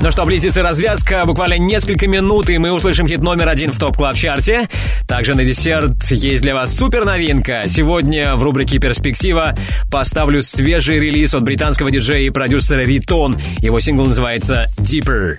Ну 0.00 0.10
что, 0.10 0.24
близится 0.24 0.62
развязка. 0.62 1.24
Буквально 1.24 1.58
несколько 1.58 2.06
минут, 2.06 2.50
и 2.50 2.58
мы 2.58 2.72
услышим 2.72 3.06
хит 3.06 3.20
номер 3.20 3.48
один 3.48 3.72
в 3.72 3.78
TOP 3.78 3.96
Club 3.96 4.16
Chart 4.16 4.59
е 4.59 4.68
Также 5.06 5.34
на 5.34 5.44
десерт 5.44 6.04
есть 6.10 6.42
для 6.42 6.54
вас 6.54 6.76
супер 6.76 7.04
новинка. 7.04 7.64
Сегодня 7.66 8.36
в 8.36 8.42
рубрике 8.42 8.78
«Перспектива» 8.78 9.54
поставлю 9.90 10.42
свежий 10.42 10.98
релиз 11.00 11.34
от 11.34 11.42
британского 11.42 11.90
диджея 11.90 12.26
и 12.26 12.30
продюсера 12.30 12.84
Riton. 12.84 13.36
Его 13.58 13.80
сингл 13.80 14.06
называется 14.06 14.66
«Deeper». 14.78 15.36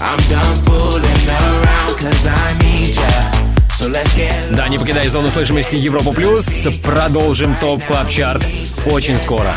I'm 0.00 0.18
done 0.28 0.56
fooling 0.66 1.28
around 1.28 1.98
cause 1.98 2.26
I 2.26 2.58
need 2.58 2.94
ya. 2.94 3.23
Да, 4.50 4.68
не 4.68 4.78
покидай 4.78 5.08
зону 5.08 5.28
слышимости 5.30 5.76
Европа 5.76 6.12
Плюс. 6.12 6.46
Продолжим 6.82 7.54
TOP 7.56 7.84
Club 7.84 8.08
Chart 8.08 8.46
очень 8.86 9.18
скоро. 9.18 9.54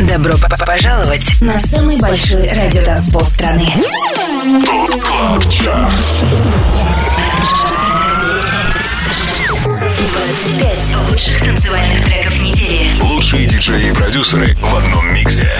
Добро 0.00 0.32
п- 0.38 0.48
п- 0.48 0.64
пожаловать 0.66 1.40
на 1.40 1.60
самый 1.60 1.96
большой 1.98 2.48
радиотанцпол 2.48 3.22
страны. 3.22 3.70
Club 5.00 5.50
Chart. 5.50 5.92
25 9.64 10.96
лучших 11.10 11.38
танцевальных 11.44 12.04
треков 12.04 12.40
недели. 12.42 13.00
Лучшие 13.02 13.46
диджеи 13.46 13.90
и 13.90 13.94
продюсеры 13.94 14.54
в 14.60 14.74
одном 14.76 15.12
миксе. 15.12 15.50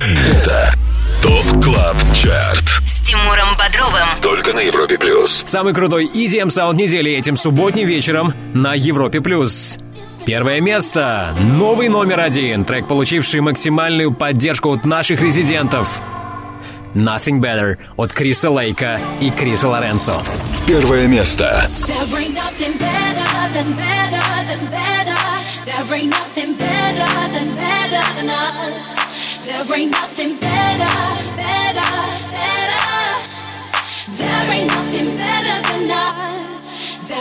Это 0.00 0.74
TOP 1.22 1.62
Club 1.64 1.96
Chart. 2.14 2.82
С 3.02 3.04
Тимуром 3.04 3.48
Бодровым. 3.58 4.06
Только 4.20 4.52
на 4.52 4.60
Европе 4.60 4.96
плюс. 4.96 5.42
Самый 5.46 5.74
крутой 5.74 6.06
EDM 6.06 6.50
саунд 6.50 6.78
недели 6.78 7.10
этим 7.12 7.36
субботним 7.36 7.88
вечером 7.88 8.32
на 8.54 8.74
Европе 8.74 9.20
Плюс. 9.20 9.76
Первое 10.24 10.60
место. 10.60 11.34
Новый 11.40 11.88
номер 11.88 12.20
один. 12.20 12.64
Трек, 12.64 12.86
получивший 12.86 13.40
максимальную 13.40 14.14
поддержку 14.14 14.70
от 14.70 14.84
наших 14.84 15.20
резидентов. 15.20 16.00
Nothing 16.94 17.40
Better 17.40 17.78
от 17.96 18.12
Криса 18.12 18.50
Лейка 18.50 19.00
и 19.20 19.30
Криса 19.30 19.68
Лоренцо. 19.68 20.22
Первое 20.66 21.08
место. 21.08 21.68
There 21.86 22.20
ain't 22.20 22.34
nothing 22.34 22.78
better 22.78 23.52
than 23.52 23.76
better 23.76 24.22
than 24.46 24.70
better. 24.70 25.02
There 25.64 25.98
ain't 25.98 26.10
nothing 26.10 26.54
better 26.56 27.32
than 27.32 27.56
better 27.56 28.02
than 28.16 28.30
us. 28.30 29.02
There 29.44 29.76
ain't 29.76 29.90
nothing 29.90 30.36
better, 30.36 30.52
better, 30.78 31.31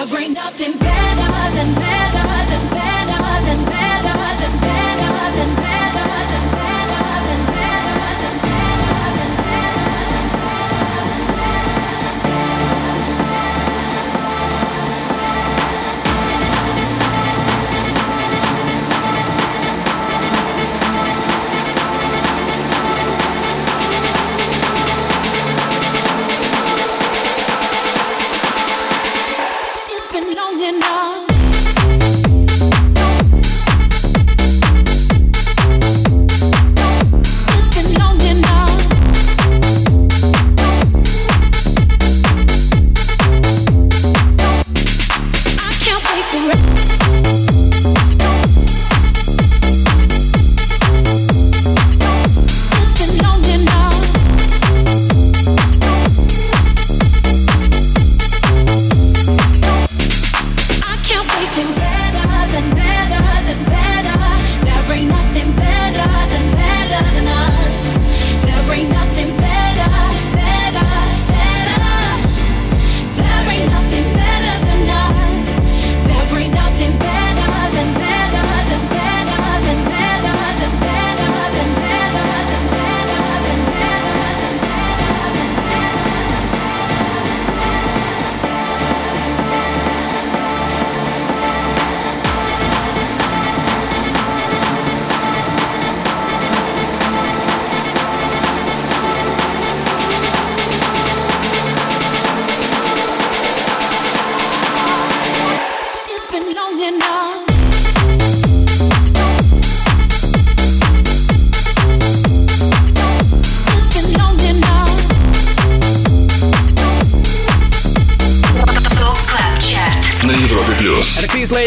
There 0.04 0.20
ain't 0.20 0.34
nothing 0.34 0.80
better 0.80 1.11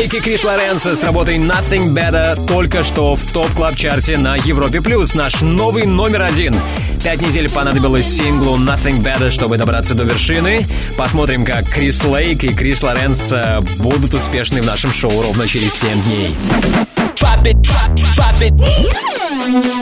Это 0.04 0.20
Крис 0.20 0.44
Лоренцо 0.44 0.94
с 0.94 1.02
работой 1.02 1.38
Nothing 1.38 1.94
Better 1.94 2.38
только 2.46 2.84
что 2.84 3.14
в 3.16 3.24
топ 3.32 3.50
клаб 3.54 3.74
чарте 3.74 4.18
на 4.18 4.36
Европе 4.36 4.82
Плюс. 4.82 5.14
Наш 5.14 5.40
новый 5.40 5.86
номер 5.86 6.20
один. 6.20 6.54
Пять 7.02 7.22
недель 7.22 7.50
понадобилось 7.50 8.04
синглу 8.04 8.58
Nothing 8.58 9.02
Better, 9.02 9.30
чтобы 9.30 9.56
добраться 9.56 9.94
до 9.94 10.04
вершины. 10.04 10.66
Посмотрим, 10.98 11.46
как 11.46 11.66
Крис 11.70 12.04
Лейк 12.04 12.44
и 12.44 12.52
Крис 12.52 12.82
Лоренцо 12.82 13.64
будут 13.78 14.12
успешны 14.12 14.60
в 14.60 14.66
нашем 14.66 14.92
шоу 14.92 15.22
ровно 15.22 15.48
через 15.48 15.72
7 15.72 15.98
дней. 16.02 16.36
drop 17.16 17.42
it, 17.46 17.56
drop, 17.62 17.94
drop 18.12 18.42
it. 18.42 19.73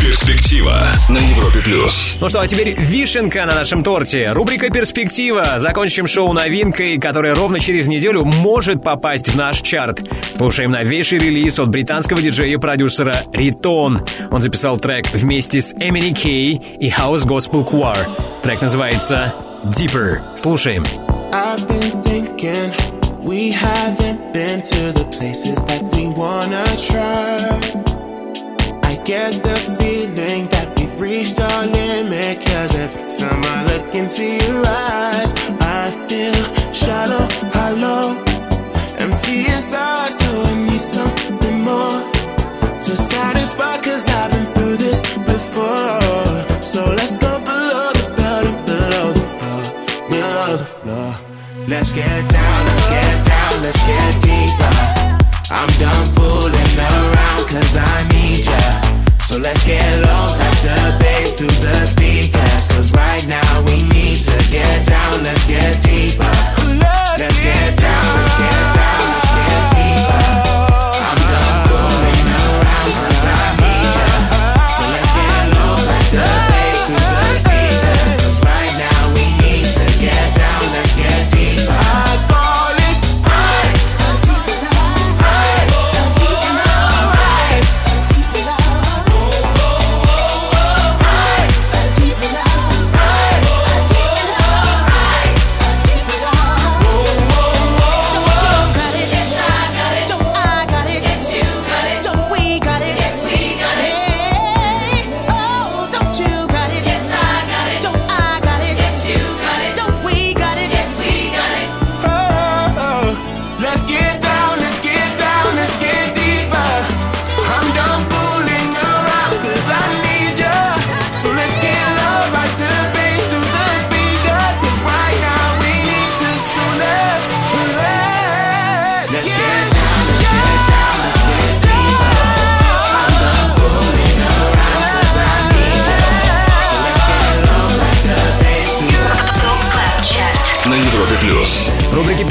Перспектива 0.00 0.88
на 1.08 1.18
Европе 1.18 1.60
плюс. 1.64 2.16
Ну 2.20 2.28
что, 2.28 2.40
а 2.40 2.48
теперь 2.48 2.74
вишенка 2.76 3.44
на 3.46 3.54
нашем 3.54 3.84
торте. 3.84 4.32
Рубрика 4.32 4.70
«Перспектива». 4.70 5.54
Закончим 5.58 6.06
шоу 6.06 6.32
новинкой, 6.32 6.98
которая 6.98 7.34
ровно 7.34 7.60
через 7.60 7.86
неделю 7.86 8.24
может 8.24 8.82
попасть 8.82 9.28
в 9.28 9.36
наш 9.36 9.60
чарт. 9.60 10.02
Слушаем 10.36 10.70
новейший 10.70 11.18
релиз 11.18 11.58
от 11.58 11.68
британского 11.68 12.22
диджея 12.22 12.54
и 12.54 12.56
продюсера 12.56 13.24
Ритон. 13.32 14.00
Он 14.30 14.42
записал 14.42 14.78
трек 14.78 15.12
вместе 15.14 15.60
с 15.60 15.72
Эмили 15.72 16.12
Кей 16.12 16.54
и 16.80 16.90
House 16.90 17.24
Gospel 17.26 17.64
Choir. 17.64 18.06
Трек 18.42 18.62
называется 18.62 19.32
«Deeper». 19.64 20.20
Слушаем. 20.36 20.86
I've 21.32 21.66
been 21.68 22.02
thinking 22.02 22.72
we 23.22 23.50
haven't 23.50 24.32
been 24.32 24.60
to 24.62 24.92
the 24.92 25.04
places 25.16 25.56
that 25.66 25.82
we 25.92 26.06
wanna 26.08 26.76
try. 26.76 27.53
Get 29.04 29.42
the 29.42 29.58
feeling 29.78 30.48
that 30.48 30.74
we've 30.76 30.98
reached 30.98 31.38
our 31.38 31.66
limit. 31.66 32.40
Cause 32.40 32.74
every 32.74 33.04
time 33.18 33.44
I 33.44 33.64
look 33.64 33.94
into 33.94 34.24
your 34.24 34.64
eyes, 34.66 35.32
I 35.60 35.90
feel 36.08 36.40
shallow, 36.72 37.26
hollow, 37.52 38.16
empty 38.96 39.44
inside. 39.44 40.12
So 40.12 40.42
I 40.42 40.54
need 40.54 40.80
something 40.80 41.60
more 41.60 42.00
to 42.80 42.96
satisfy. 42.96 43.80
Cause 43.82 44.08
I've 44.08 44.30
been 44.30 44.52
through 44.54 44.76
this 44.78 45.00
before. 45.32 46.64
So 46.64 46.94
let's 46.96 47.18
go 47.18 47.38
below 47.40 47.92
the 47.92 48.08
belt 48.16 48.46
and 48.46 48.66
below 48.66 49.12
the 49.12 49.26
floor, 49.36 49.62
below 50.08 50.56
the 50.56 50.70
floor. 50.80 51.14
Let's 51.68 51.92
get 51.92 52.30
down, 52.30 52.58
let's 52.68 52.86
get 52.88 53.26
down, 53.26 53.62
let's 53.62 53.82
get 53.84 54.12
deeper. 54.22 54.74
I'm 55.50 55.68
done 55.78 56.06
fooling 56.16 56.78
around 56.78 57.48
cause 57.52 57.76
I 57.76 58.08
need 58.08 58.46
ya. 58.46 58.83
So 59.34 59.40
let's 59.40 59.66
get 59.66 59.96
low, 59.96 60.26
like 60.38 60.60
the 60.62 60.96
bass 61.00 61.34
through 61.34 61.48
the 61.48 61.86
speakers. 61.86 62.68
Cause 62.68 62.92
right 62.92 63.26
now 63.26 63.64
we 63.66 63.82
need 63.88 64.18
to 64.18 64.50
get 64.52 64.86
down, 64.86 65.24
let's 65.24 65.44
get 65.48 65.74
deeper. 65.82 65.83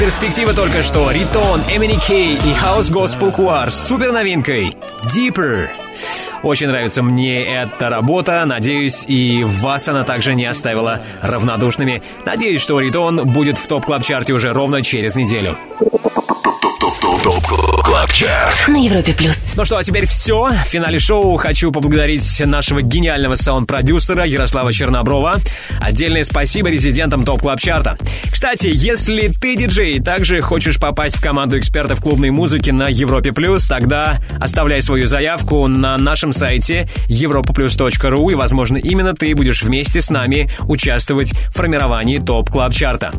«Перспектива» 0.04 0.52
только 0.52 0.82
что 0.82 1.10
Riton, 1.10 1.62
MNEK 1.74 2.34
и 2.34 2.52
House 2.52 2.92
Gospel 2.92 3.34
Choir 3.34 3.70
с 3.70 3.88
супер 3.88 4.12
новинкой 4.12 4.76
Deeper. 5.04 5.68
Очень 6.42 6.66
нравится 6.66 7.02
мне 7.02 7.42
эта 7.42 7.88
работа. 7.88 8.44
Надеюсь, 8.44 9.06
и 9.06 9.42
вас 9.44 9.88
она 9.88 10.04
также 10.04 10.34
не 10.34 10.44
оставила 10.44 11.00
равнодушными. 11.22 12.02
Надеюсь, 12.26 12.60
что 12.60 12.78
Riton 12.80 13.26
будет 13.32 13.56
в 13.56 13.66
TOP 13.66 13.82
Club 13.82 14.03
Chart 14.03 14.29
е 14.29 14.34
уже 14.34 14.52
ровно 14.52 14.82
через 14.82 15.14
неделю. 15.14 15.56
Chart. 18.14 18.68
На 18.68 18.76
Европе 18.76 19.12
плюс. 19.12 19.54
Ну 19.56 19.64
что, 19.64 19.76
а 19.76 19.82
теперь 19.82 20.06
все. 20.06 20.46
В 20.46 20.68
финале 20.68 21.00
шоу 21.00 21.36
хочу 21.36 21.72
поблагодарить 21.72 22.40
нашего 22.46 22.80
гениального 22.80 23.34
саунд-продюсера 23.34 24.24
Ярослава 24.24 24.72
Черноброва. 24.72 25.40
Отдельное 25.80 26.22
спасибо 26.22 26.68
резидентам 26.68 27.24
TOP 27.24 27.40
Club 27.40 27.58
Chart 27.58 27.87
а. 27.87 27.98
Кстати, 28.30 28.68
если 28.72 29.26
ты 29.26 29.56
диджей 29.56 29.94
и 29.94 30.00
также 30.00 30.40
хочешь 30.42 30.78
попасть 30.78 31.16
в 31.16 31.20
команду 31.20 31.58
экспертов 31.58 32.00
клубной 32.00 32.30
музыки 32.30 32.70
на 32.70 32.86
Европе 32.88 33.32
Плюс, 33.32 33.66
тогда 33.66 34.20
оставляй 34.40 34.80
свою 34.80 35.08
заявку 35.08 35.66
на 35.66 35.98
нашем 35.98 36.32
сайте 36.32 36.88
europaplus.ru 37.08 38.30
и, 38.30 38.34
возможно, 38.36 38.76
именно 38.76 39.14
ты 39.14 39.34
будешь 39.34 39.64
вместе 39.64 40.00
с 40.00 40.08
нами 40.08 40.48
участвовать 40.68 41.32
в 41.32 41.54
формировании 41.54 42.18
TOP 42.18 42.48
Club 42.48 42.72
Chart 42.72 42.99
а. 42.99 43.10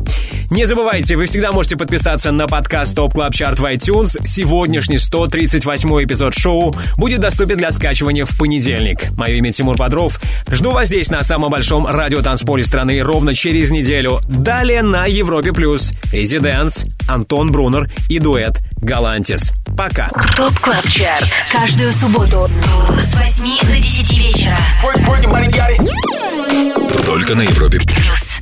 Не 0.50 0.64
забывайте, 0.64 1.16
вы 1.16 1.26
всегда 1.26 1.52
можете 1.52 1.76
подписаться 1.76 2.30
на 2.30 2.46
подкаст 2.46 2.94
TOP 2.94 3.12
Club 3.12 3.34
Chart 3.34 3.58
в 3.58 3.64
iTunes. 3.66 4.16
Сегодняшний 4.86 5.04
138 5.04 6.04
эпизод 6.04 6.34
шоу 6.34 6.72
будет 6.96 7.18
доступен 7.18 7.56
для 7.56 7.72
скачивания 7.72 8.24
в 8.24 8.38
понедельник. 8.38 9.10
Мое 9.16 9.34
имя 9.34 9.50
Тимур 9.50 9.76
Бодров. 9.76 10.20
Жду 10.48 10.70
вас 10.70 10.86
здесь, 10.86 11.10
на 11.10 11.24
самом 11.24 11.50
большом 11.50 11.88
радиотанцполе 11.88 12.62
страны, 12.62 13.02
ровно 13.02 13.34
через 13.34 13.72
неделю. 13.72 14.20
Далее 14.28 14.82
на 14.82 15.06
Европе 15.06 15.52
Плюс. 15.52 15.92
ResiDANCE, 16.12 16.84
Антон 17.08 17.50
Брунер 17.50 17.90
и 18.08 18.20
дуэт 18.20 18.60
Galantis. 18.76 19.54
Пока. 19.76 20.08
TOP 20.36 20.56
Club 20.60 20.86
Chart. 20.88 21.30
Каждую 21.50 21.90
субботу 21.92 22.48
с 23.10 23.16
8 23.16 23.66
до 23.66 23.80
10 23.80 24.18
вечера. 24.18 24.56
Только 27.04 27.34
на 27.34 27.42
Европе 27.42 27.80
плюс. 27.80 28.35